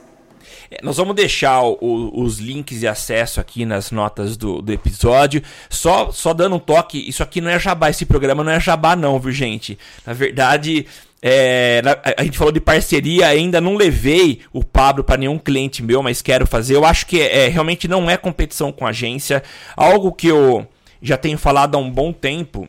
[0.69, 5.41] É, nós vamos deixar o, os links de acesso aqui nas notas do, do, episódio.
[5.69, 8.95] Só, só dando um toque, isso aqui não é jabá, esse programa não é jabá,
[8.95, 9.77] não, viu, gente?
[10.05, 10.85] Na verdade.
[11.25, 11.81] É,
[12.17, 16.21] a gente falou de parceria, ainda não levei o Pablo para nenhum cliente meu, mas
[16.21, 16.75] quero fazer.
[16.75, 19.41] Eu acho que é, realmente não é competição com agência.
[19.77, 20.67] Algo que eu
[21.01, 22.67] já tenho falado há um bom tempo.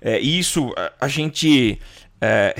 [0.00, 1.80] É, isso a, a gente
[2.20, 2.54] é,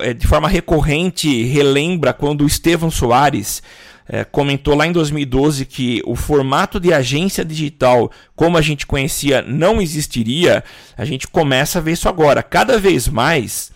[0.00, 3.62] é, de forma recorrente relembra quando o Estevão Soares
[4.08, 9.42] é, comentou lá em 2012 que o formato de agência digital como a gente conhecia
[9.42, 10.64] não existiria,
[10.96, 12.42] a gente começa a ver isso agora.
[12.42, 13.70] Cada vez mais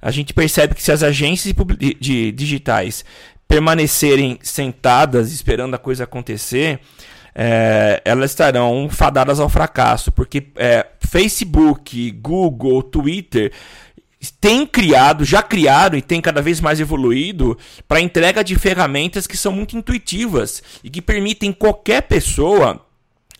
[0.00, 3.04] a gente percebe que se as agências de, de digitais
[3.48, 6.80] permanecerem sentadas esperando a coisa acontecer,
[7.34, 13.52] é, elas estarão fadadas ao fracasso, porque é, Facebook, Google, Twitter
[14.32, 17.56] tem criado, já criaram e tem cada vez mais evoluído
[17.86, 22.82] para entrega de ferramentas que são muito intuitivas e que permitem qualquer pessoa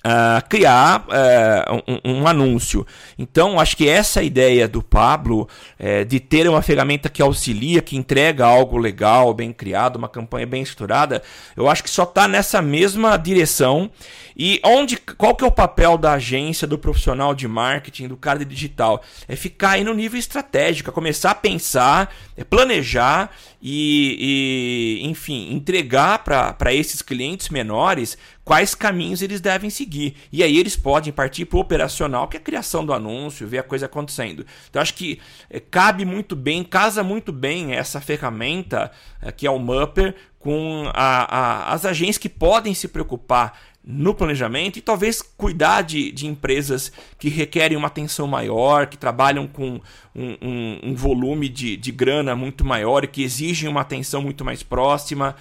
[0.07, 2.87] Uh, criar uh, um, um, anúncio.
[3.19, 5.49] Então, acho que essa ideia do Pablo
[5.81, 10.47] uh, de ter uma ferramenta que auxilia, que entrega algo legal, bem criado, uma campanha
[10.47, 11.25] bem estruturada,
[11.57, 13.91] eu acho que só está nessa mesma direção.
[14.37, 18.41] E onde, qual que é o papel da agência, do profissional de marketing, do cara
[18.41, 19.03] de digital?
[19.27, 23.31] É ficar aí no nível estratégico, é começar a pensar, é planejar
[23.63, 30.15] e, e enfim, entregar para esses clientes menores quais caminhos eles devem seguir.
[30.31, 33.59] E aí eles podem partir para o operacional, que é a criação do anúncio, ver
[33.59, 34.45] a coisa acontecendo.
[34.69, 35.19] Então acho que
[35.49, 40.89] é, cabe muito bem, casa muito bem essa ferramenta é, que é o Mupper com
[40.95, 46.27] a, a, as agências que podem se preocupar no planejamento e talvez cuidar de, de
[46.27, 49.81] empresas que requerem uma atenção maior, que trabalham com
[50.13, 54.45] um, um, um volume de, de grana muito maior e que exigem uma atenção muito
[54.45, 55.37] mais próxima.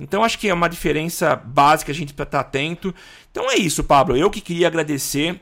[0.00, 2.94] Então acho que é uma diferença básica a gente precisa estar atento.
[3.30, 4.16] Então é isso, Pablo.
[4.16, 5.38] Eu que queria agradecer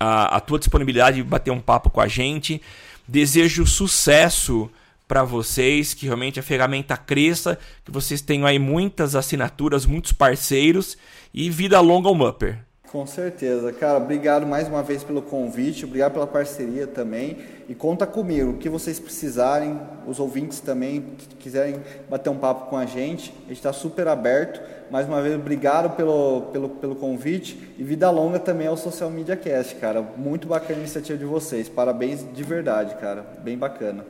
[0.00, 2.62] a, a tua disponibilidade de bater um papo com a gente.
[3.06, 4.70] Desejo sucesso
[5.12, 10.96] para vocês, que realmente a ferramenta cresça, que vocês tenham aí muitas assinaturas, muitos parceiros
[11.34, 12.60] e vida longa ao Mupper.
[12.90, 13.98] Com certeza, cara.
[13.98, 17.36] Obrigado mais uma vez pelo convite, obrigado pela parceria também.
[17.68, 22.70] E conta comigo, o que vocês precisarem, os ouvintes também que quiserem bater um papo
[22.70, 24.62] com a gente, a gente está super aberto.
[24.90, 29.36] Mais uma vez, obrigado pelo, pelo, pelo convite e vida longa também ao Social Media
[29.36, 30.00] Cast, cara.
[30.00, 31.68] Muito bacana a iniciativa de vocês.
[31.68, 33.26] Parabéns de verdade, cara.
[33.44, 34.06] Bem bacana.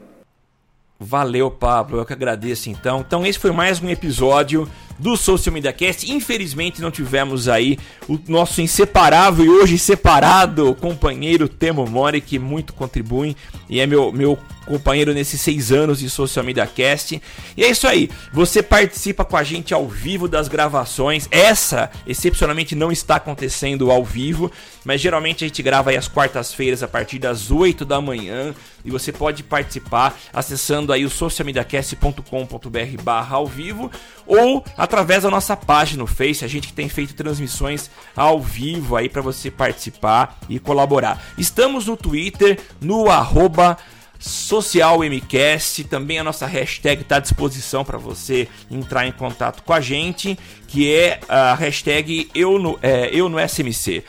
[1.02, 1.98] Valeu, Pablo.
[1.98, 3.00] Eu que agradeço então.
[3.00, 4.68] Então, esse foi mais um episódio
[4.98, 6.10] do Social Media Cast.
[6.10, 7.78] Infelizmente, não tivemos aí
[8.08, 13.36] o nosso inseparável e hoje separado companheiro Temo Mori, que muito contribui
[13.68, 17.20] e é meu, meu companheiro nesses seis anos de Social Media Cast.
[17.56, 18.10] E é isso aí.
[18.32, 21.28] Você participa com a gente ao vivo das gravações.
[21.30, 24.50] Essa, excepcionalmente, não está acontecendo ao vivo,
[24.84, 28.54] mas geralmente a gente grava aí às quartas-feiras a partir das 8 da manhã.
[28.84, 33.90] E você pode participar acessando aí o socialmediacast.com.br barra ao vivo
[34.32, 38.96] ou através da nossa página no Face, a gente que tem feito transmissões ao vivo
[38.96, 41.22] aí para você participar e colaborar.
[41.36, 43.76] Estamos no Twitter, no arroba
[44.18, 45.84] SocialMcast.
[45.84, 50.38] Também a nossa hashtag está à disposição para você entrar em contato com a gente,
[50.66, 54.02] que é a hashtag Eu no, é, eu no SMC.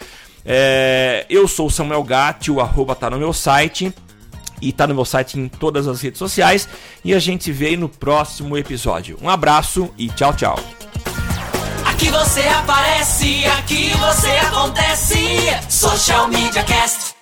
[0.46, 3.94] É, eu sou Samuel Gatti, o arroba tá no meu site
[4.68, 6.68] e tá no meu site em todas as redes sociais.
[7.04, 9.18] E a gente vê no próximo episódio.
[9.22, 10.60] Um abraço e tchau, tchau.
[11.86, 15.18] Aqui você aparece, aqui você acontece.
[15.70, 17.13] Social Media Cast.